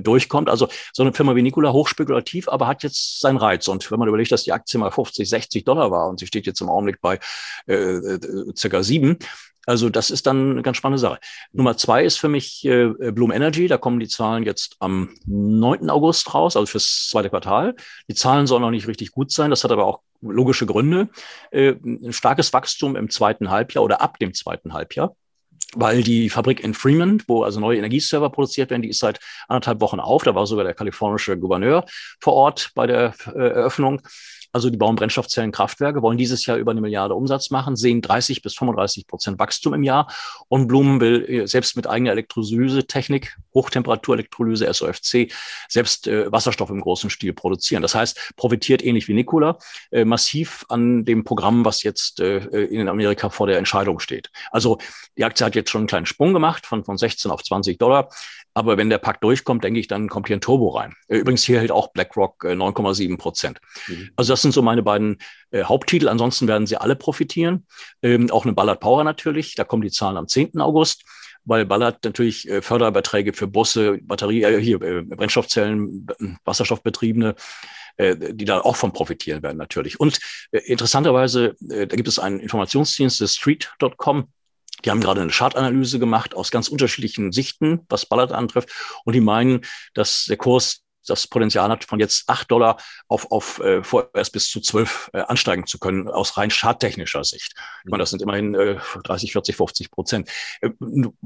durchkommt. 0.00 0.48
Also 0.48 0.68
so 0.92 1.02
eine 1.02 1.12
Firma 1.12 1.36
wie 1.36 1.42
Nikola, 1.42 1.72
hochspekulativ, 1.72 2.48
aber 2.48 2.66
hat 2.66 2.82
jetzt 2.82 3.20
seinen 3.20 3.36
Reiz. 3.36 3.68
Und 3.68 3.90
wenn 3.90 3.98
man 3.98 4.08
überlegt, 4.08 4.32
dass 4.32 4.44
die 4.44 4.52
Aktie 4.52 4.78
mal 4.78 4.85
50, 4.90 5.28
60 5.28 5.64
Dollar 5.64 5.90
war 5.90 6.08
und 6.08 6.18
sie 6.18 6.26
steht 6.26 6.46
jetzt 6.46 6.60
im 6.60 6.68
Augenblick 6.68 7.00
bei 7.00 7.18
äh, 7.66 7.74
äh, 7.74 8.20
circa 8.56 8.82
sieben, 8.82 9.18
also 9.66 9.90
das 9.90 10.10
ist 10.10 10.26
dann 10.28 10.52
eine 10.52 10.62
ganz 10.62 10.76
spannende 10.76 11.00
Sache. 11.00 11.18
Nummer 11.52 11.76
zwei 11.76 12.04
ist 12.04 12.18
für 12.18 12.28
mich 12.28 12.64
äh, 12.64 12.86
Bloom 13.10 13.32
Energy. 13.32 13.66
Da 13.66 13.76
kommen 13.76 13.98
die 13.98 14.06
Zahlen 14.06 14.44
jetzt 14.44 14.76
am 14.78 15.10
9. 15.26 15.90
August 15.90 16.32
raus, 16.32 16.56
also 16.56 16.66
fürs 16.66 17.08
zweite 17.10 17.30
Quartal. 17.30 17.74
Die 18.08 18.14
Zahlen 18.14 18.46
sollen 18.46 18.62
noch 18.62 18.70
nicht 18.70 18.86
richtig 18.86 19.10
gut 19.10 19.32
sein. 19.32 19.50
Das 19.50 19.64
hat 19.64 19.72
aber 19.72 19.84
auch 19.84 20.02
logische 20.22 20.66
Gründe. 20.66 21.08
Äh, 21.50 21.74
ein 21.84 22.12
starkes 22.12 22.52
Wachstum 22.52 22.94
im 22.94 23.10
zweiten 23.10 23.50
Halbjahr 23.50 23.84
oder 23.84 24.00
ab 24.00 24.18
dem 24.20 24.32
zweiten 24.32 24.72
Halbjahr 24.72 25.14
weil 25.74 26.02
die 26.02 26.30
Fabrik 26.30 26.60
in 26.60 26.74
Fremont, 26.74 27.24
wo 27.28 27.42
also 27.42 27.60
neue 27.60 27.76
Energieserver 27.76 28.30
produziert 28.30 28.70
werden, 28.70 28.82
die 28.82 28.88
ist 28.88 29.00
seit 29.00 29.18
anderthalb 29.48 29.80
Wochen 29.80 30.00
auf. 30.00 30.22
Da 30.22 30.34
war 30.34 30.46
sogar 30.46 30.64
der 30.64 30.74
kalifornische 30.74 31.36
Gouverneur 31.36 31.84
vor 32.20 32.34
Ort 32.34 32.70
bei 32.74 32.86
der 32.86 33.14
äh, 33.26 33.38
Eröffnung. 33.38 34.00
Also 34.56 34.70
die 34.70 34.78
bauen 34.78 34.96
Brennstoffzellenkraftwerke, 34.96 36.00
wollen 36.00 36.16
dieses 36.16 36.46
Jahr 36.46 36.56
über 36.56 36.70
eine 36.70 36.80
Milliarde 36.80 37.14
Umsatz 37.14 37.50
machen, 37.50 37.76
sehen 37.76 38.00
30 38.00 38.40
bis 38.40 38.54
35 38.54 39.06
Prozent 39.06 39.38
Wachstum 39.38 39.74
im 39.74 39.82
Jahr. 39.82 40.10
Und 40.48 40.66
Blumen 40.66 40.98
will 40.98 41.28
äh, 41.28 41.46
selbst 41.46 41.76
mit 41.76 41.86
eigener 41.86 42.12
Elektrolyse-Technik, 42.12 43.36
Hochtemperatur-Elektrolyse, 43.52 44.72
SOFC, 44.72 45.30
selbst 45.68 46.06
äh, 46.06 46.32
Wasserstoff 46.32 46.70
im 46.70 46.80
großen 46.80 47.10
Stil 47.10 47.34
produzieren. 47.34 47.82
Das 47.82 47.94
heißt, 47.94 48.32
profitiert 48.36 48.82
ähnlich 48.82 49.08
wie 49.08 49.12
Nikola 49.12 49.58
äh, 49.90 50.06
massiv 50.06 50.64
an 50.70 51.04
dem 51.04 51.24
Programm, 51.24 51.66
was 51.66 51.82
jetzt 51.82 52.20
äh, 52.20 52.38
in 52.38 52.88
Amerika 52.88 53.28
vor 53.28 53.46
der 53.46 53.58
Entscheidung 53.58 53.98
steht. 53.98 54.30
Also 54.52 54.78
die 55.18 55.24
Aktie 55.26 55.44
hat 55.44 55.54
jetzt 55.54 55.68
schon 55.68 55.82
einen 55.82 55.88
kleinen 55.88 56.06
Sprung 56.06 56.32
gemacht 56.32 56.64
von, 56.64 56.82
von 56.82 56.96
16 56.96 57.30
auf 57.30 57.42
20 57.42 57.78
Dollar. 57.78 58.08
Aber 58.56 58.78
wenn 58.78 58.88
der 58.88 58.96
Pakt 58.96 59.22
durchkommt, 59.22 59.64
denke 59.64 59.78
ich, 59.78 59.86
dann 59.86 60.08
kommt 60.08 60.28
hier 60.28 60.36
ein 60.38 60.40
Turbo 60.40 60.70
rein. 60.70 60.94
Äh, 61.08 61.18
übrigens, 61.18 61.44
hier 61.44 61.60
hält 61.60 61.70
auch 61.70 61.92
BlackRock 61.92 62.42
9,7 62.42 63.12
äh, 63.12 63.16
Prozent. 63.18 63.60
Mhm. 63.86 64.10
Also 64.16 64.32
das 64.32 64.40
sind 64.40 64.52
so 64.52 64.62
meine 64.62 64.82
beiden 64.82 65.18
äh, 65.50 65.64
Haupttitel. 65.64 66.08
Ansonsten 66.08 66.48
werden 66.48 66.66
sie 66.66 66.78
alle 66.78 66.96
profitieren. 66.96 67.66
Ähm, 68.00 68.30
auch 68.30 68.46
eine 68.46 68.54
Ballard 68.54 68.80
Power 68.80 69.04
natürlich. 69.04 69.56
Da 69.56 69.64
kommen 69.64 69.82
die 69.82 69.90
Zahlen 69.90 70.16
am 70.16 70.26
10. 70.26 70.58
August 70.60 71.04
weil 71.48 71.64
Ballard 71.64 72.02
natürlich 72.02 72.48
äh, 72.48 72.60
Förderbeiträge 72.60 73.32
für 73.32 73.46
Busse, 73.46 73.98
Batterie, 74.02 74.42
äh, 74.42 74.60
hier 74.60 74.82
äh, 74.82 75.02
Brennstoffzellen, 75.02 76.04
Wasserstoffbetriebene, 76.44 77.36
äh, 77.98 78.16
die 78.32 78.46
da 78.46 78.62
auch 78.62 78.74
von 78.74 78.92
profitieren 78.92 79.44
werden 79.44 79.56
natürlich. 79.56 80.00
Und 80.00 80.18
interessanterweise, 80.50 81.54
da 81.60 81.84
gibt 81.84 82.08
es 82.08 82.18
einen 82.18 82.40
Informationsdienst, 82.40 83.22
Street.com, 83.28 84.26
die 84.84 84.90
haben 84.90 85.00
gerade 85.00 85.20
eine 85.20 85.30
Chartanalyse 85.30 85.98
gemacht 85.98 86.34
aus 86.34 86.50
ganz 86.50 86.68
unterschiedlichen 86.68 87.32
Sichten, 87.32 87.80
was 87.88 88.06
Ballard 88.06 88.32
antrifft. 88.32 88.70
Und 89.04 89.14
die 89.14 89.20
meinen, 89.20 89.62
dass 89.94 90.26
der 90.26 90.36
Kurs 90.36 90.82
das 91.06 91.26
Potenzial 91.26 91.70
hat, 91.70 91.84
von 91.84 92.00
jetzt 92.00 92.28
acht 92.28 92.50
Dollar 92.50 92.78
auf, 93.08 93.30
auf 93.30 93.60
äh, 93.60 93.82
vorerst 93.82 94.32
bis 94.32 94.50
zu 94.50 94.60
zwölf 94.60 95.10
äh, 95.12 95.20
ansteigen 95.20 95.66
zu 95.66 95.78
können, 95.78 96.08
aus 96.08 96.36
rein 96.36 96.50
charttechnischer 96.50 97.24
Sicht. 97.24 97.54
Ich 97.84 97.90
meine, 97.90 98.02
das 98.02 98.10
sind 98.10 98.22
immerhin 98.22 98.54
äh, 98.54 98.76
30, 99.04 99.32
40, 99.32 99.56
50 99.56 99.90
Prozent. 99.90 100.30
Äh, 100.60 100.70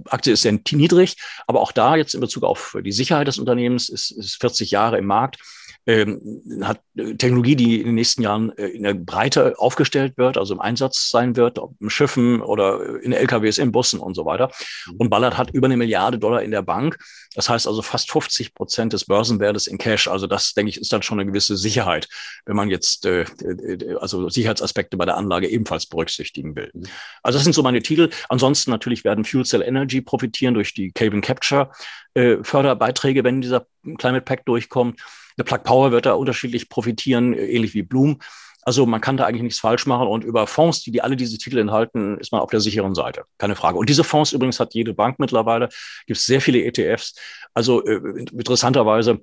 Aktie 0.09 0.33
ist 0.33 0.43
sehr 0.43 0.59
niedrig, 0.73 1.17
aber 1.47 1.61
auch 1.61 1.73
da 1.73 1.97
jetzt 1.97 2.15
in 2.15 2.21
Bezug 2.21 2.45
auf 2.45 2.77
die 2.85 2.93
Sicherheit 2.93 3.27
des 3.27 3.39
Unternehmens 3.39 3.89
ist, 3.89 4.11
ist 4.11 4.41
40 4.41 4.71
Jahre 4.71 4.99
im 4.99 5.07
Markt 5.07 5.39
hat 5.87 6.81
äh, 6.97 7.15
Technologie, 7.15 7.57
die 7.57 7.81
in 7.81 7.87
den 7.87 7.95
nächsten 7.95 8.23
Jahren 8.23 8.57
äh, 8.59 8.67
in 8.69 8.83
der 8.83 8.95
Breite 8.95 9.59
aufgestellt 9.59 10.17
wird, 10.17 10.37
also 10.37 10.55
im 10.55 10.61
Einsatz 10.61 11.11
sein 11.11 11.37
wird, 11.37 11.59
ob 11.59 11.75
in 11.81 11.91
Schiffen 11.91 12.43
oder 12.43 13.01
in 13.03 13.13
LKWs, 13.13 13.59
in 13.59 13.73
Bussen 13.73 13.99
und 14.01 14.15
so 14.15 14.27
weiter. 14.27 14.51
Mhm. 14.87 14.97
Und 14.99 15.11
Ballard 15.11 15.39
hat 15.39 15.51
über 15.51 15.67
eine 15.67 15.77
Milliarde 15.77 16.19
Dollar 16.19 16.43
in 16.43 16.51
der 16.51 16.63
Bank. 16.63 16.99
Das 17.35 17.49
heißt 17.49 17.67
also 17.67 17.81
fast 17.83 18.11
50 18.11 18.55
Prozent 18.55 18.93
des 18.93 19.05
Börsenwertes 19.05 19.67
in 19.67 19.79
Cash. 19.79 20.09
Also 20.09 20.27
das, 20.27 20.53
denke 20.53 20.71
ich, 20.71 20.81
ist 20.81 20.93
dann 20.93 21.03
schon 21.03 21.21
eine 21.21 21.31
gewisse 21.31 21.57
Sicherheit, 21.57 22.09
wenn 22.45 22.57
man 22.57 22.69
jetzt 22.69 23.07
äh, 23.07 23.23
äh 23.23 23.97
also 24.01 24.29
Sicherheitsaspekte 24.29 24.97
bei 24.97 25.07
der 25.07 25.17
Anlage 25.17 25.49
ebenfalls 25.49 25.87
berücksichtigen 25.87 26.57
will. 26.57 26.71
Mhm. 26.75 26.85
Also 27.23 27.39
das 27.39 27.45
sind 27.45 27.55
so 27.55 27.63
meine 27.63 27.83
Titel. 27.83 28.11
Ansonsten 28.29 28.71
natürlich 28.71 29.05
werden 29.05 29.25
Fuel 29.25 29.45
Cell 29.45 29.63
Energy 29.63 30.01
profitieren 30.01 30.55
durch 30.55 30.75
die 30.75 30.93
Carbon 30.93 31.21
Capture 31.21 31.71
äh, 32.15 32.39
Förderbeiträge, 32.43 33.25
wenn 33.25 33.41
dieser 33.41 33.67
Climate 33.99 34.25
Pact 34.25 34.49
durchkommt. 34.49 35.01
Der 35.39 35.45
Plug 35.45 35.59
Power 35.65 35.93
wird 35.93 36.07
da 36.07 36.15
unterschiedlich 36.15 36.69
profitieren, 36.69 37.35
ähnlich 37.35 37.75
wie 37.75 37.83
Bloom. 37.83 38.19
Also 38.63 38.85
man 38.85 39.01
kann 39.01 39.17
da 39.17 39.25
eigentlich 39.25 39.43
nichts 39.43 39.59
falsch 39.59 39.87
machen 39.87 40.07
und 40.07 40.23
über 40.23 40.47
Fonds, 40.47 40.83
die, 40.83 40.91
die 40.91 41.01
alle 41.01 41.17
diese 41.17 41.39
Titel 41.39 41.59
enthalten, 41.59 42.19
ist 42.19 42.31
man 42.31 42.43
auf 42.43 42.51
der 42.51 42.61
sicheren 42.61 42.95
Seite. 42.95 43.25
Keine 43.39 43.57
Frage. 43.57 43.79
Und 43.79 43.89
diese 43.89 44.05
Fonds 44.05 44.33
übrigens 44.33 44.61
hat 44.61 44.75
jede 44.75 44.93
Bank 44.93 45.19
mittlerweile, 45.19 45.71
gibt 46.07 46.19
es 46.19 46.27
sehr 46.27 46.41
viele 46.41 46.63
ETFs. 46.65 47.15
Also 47.55 47.85
äh, 47.85 48.01
interessanterweise 48.33 49.21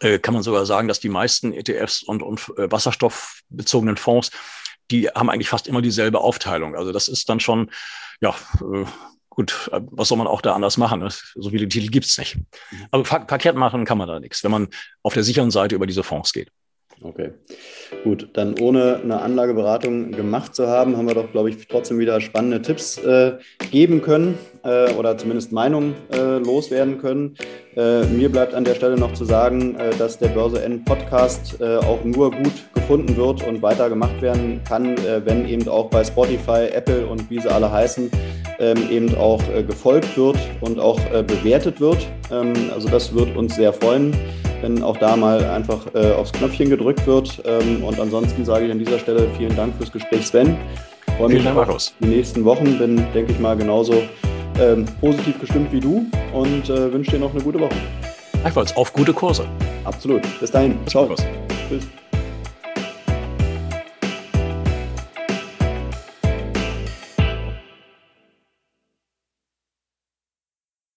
äh, 0.00 0.18
kann 0.18 0.34
man 0.34 0.42
sogar 0.42 0.66
sagen, 0.66 0.88
dass 0.88 1.00
die 1.00 1.08
meisten 1.08 1.52
ETFs 1.52 2.02
und, 2.02 2.22
und 2.22 2.52
äh, 2.58 2.70
wasserstoffbezogenen 2.70 3.96
Fonds, 3.96 4.30
die 4.90 5.08
haben 5.08 5.30
eigentlich 5.30 5.48
fast 5.48 5.68
immer 5.68 5.82
dieselbe 5.82 6.20
Aufteilung. 6.20 6.76
Also 6.76 6.92
das 6.92 7.08
ist 7.08 7.28
dann 7.28 7.40
schon, 7.40 7.70
ja, 8.20 8.34
äh, 8.60 8.84
gut, 9.36 9.70
äh, 9.72 9.80
was 9.92 10.08
soll 10.08 10.18
man 10.18 10.26
auch 10.26 10.40
da 10.40 10.54
anders 10.54 10.76
machen? 10.76 11.00
Ne? 11.00 11.08
So 11.36 11.50
viele 11.50 11.68
Titel 11.68 11.88
gibt's 11.88 12.18
nicht. 12.18 12.36
Mhm. 12.36 12.86
Aber 12.90 13.04
verkehrt 13.04 13.56
machen 13.56 13.84
kann 13.84 13.98
man 13.98 14.08
da 14.08 14.18
nichts, 14.18 14.42
wenn 14.42 14.50
man 14.50 14.68
auf 15.02 15.14
der 15.14 15.22
sicheren 15.22 15.52
Seite 15.52 15.76
über 15.76 15.86
diese 15.86 16.02
Fonds 16.02 16.32
geht. 16.32 16.50
Okay, 17.02 17.32
gut. 18.04 18.30
Dann 18.32 18.58
ohne 18.58 19.00
eine 19.02 19.20
Anlageberatung 19.20 20.12
gemacht 20.12 20.54
zu 20.54 20.66
haben, 20.66 20.96
haben 20.96 21.06
wir 21.06 21.14
doch, 21.14 21.30
glaube 21.30 21.50
ich, 21.50 21.68
trotzdem 21.68 21.98
wieder 21.98 22.20
spannende 22.22 22.62
Tipps 22.62 22.96
äh, 22.96 23.36
geben 23.70 24.00
können. 24.00 24.38
Äh, 24.66 24.92
oder 24.94 25.16
zumindest 25.16 25.52
Meinung 25.52 25.94
äh, 26.12 26.38
loswerden 26.38 26.98
können. 26.98 27.36
Äh, 27.76 28.04
mir 28.06 28.30
bleibt 28.30 28.54
an 28.54 28.64
der 28.64 28.74
Stelle 28.74 28.96
noch 28.96 29.12
zu 29.12 29.24
sagen, 29.24 29.76
äh, 29.76 29.90
dass 29.96 30.18
der 30.18 30.28
Börse 30.28 30.62
N 30.62 30.84
Podcast 30.84 31.60
äh, 31.60 31.76
auch 31.76 32.02
nur 32.04 32.30
gut 32.30 32.52
gefunden 32.74 33.16
wird 33.16 33.46
und 33.46 33.62
weiter 33.62 33.88
gemacht 33.88 34.20
werden 34.20 34.60
kann, 34.68 34.96
äh, 34.98 35.24
wenn 35.24 35.48
eben 35.48 35.68
auch 35.68 35.88
bei 35.88 36.04
Spotify, 36.04 36.68
Apple 36.72 37.06
und 37.06 37.30
wie 37.30 37.40
sie 37.40 37.50
alle 37.50 37.70
heißen, 37.70 38.10
ähm, 38.58 38.90
eben 38.90 39.14
auch 39.16 39.42
gefolgt 39.66 40.16
wird 40.16 40.38
und 40.62 40.80
auch 40.80 40.98
bewertet 41.26 41.80
wird. 41.80 42.06
Ähm, 42.32 42.54
also 42.74 42.88
das 42.88 43.14
wird 43.14 43.36
uns 43.36 43.54
sehr 43.54 43.72
freuen 43.72 44.14
wenn 44.62 44.82
auch 44.82 44.96
da 44.96 45.16
mal 45.16 45.44
einfach 45.44 45.86
äh, 45.94 46.12
aufs 46.12 46.32
Knöpfchen 46.32 46.70
gedrückt 46.70 47.06
wird. 47.06 47.42
Ähm, 47.44 47.84
und 47.84 48.00
ansonsten 48.00 48.44
sage 48.44 48.66
ich 48.66 48.72
an 48.72 48.78
dieser 48.78 48.98
Stelle 48.98 49.28
vielen 49.36 49.54
Dank 49.54 49.74
fürs 49.76 49.92
Gespräch, 49.92 50.26
Sven. 50.26 50.56
Freue 51.18 51.28
mich 51.28 51.46
auf 51.46 51.92
die 52.00 52.06
nächsten 52.06 52.44
Wochen. 52.44 52.78
Bin, 52.78 52.96
denke 53.14 53.32
ich 53.32 53.38
mal, 53.38 53.56
genauso 53.56 54.02
ähm, 54.60 54.84
positiv 55.00 55.40
gestimmt 55.40 55.72
wie 55.72 55.80
du 55.80 56.06
und 56.32 56.68
äh, 56.68 56.92
wünsche 56.92 57.12
dir 57.12 57.18
noch 57.18 57.32
eine 57.32 57.42
gute 57.42 57.60
Woche. 57.60 57.74
Gleichfalls 58.40 58.76
auf 58.76 58.92
gute 58.92 59.12
Kurse. 59.12 59.46
Absolut. 59.84 60.22
Bis 60.40 60.50
dahin. 60.50 60.78
Ciao. 60.86 61.08
Tschüss. 61.68 61.86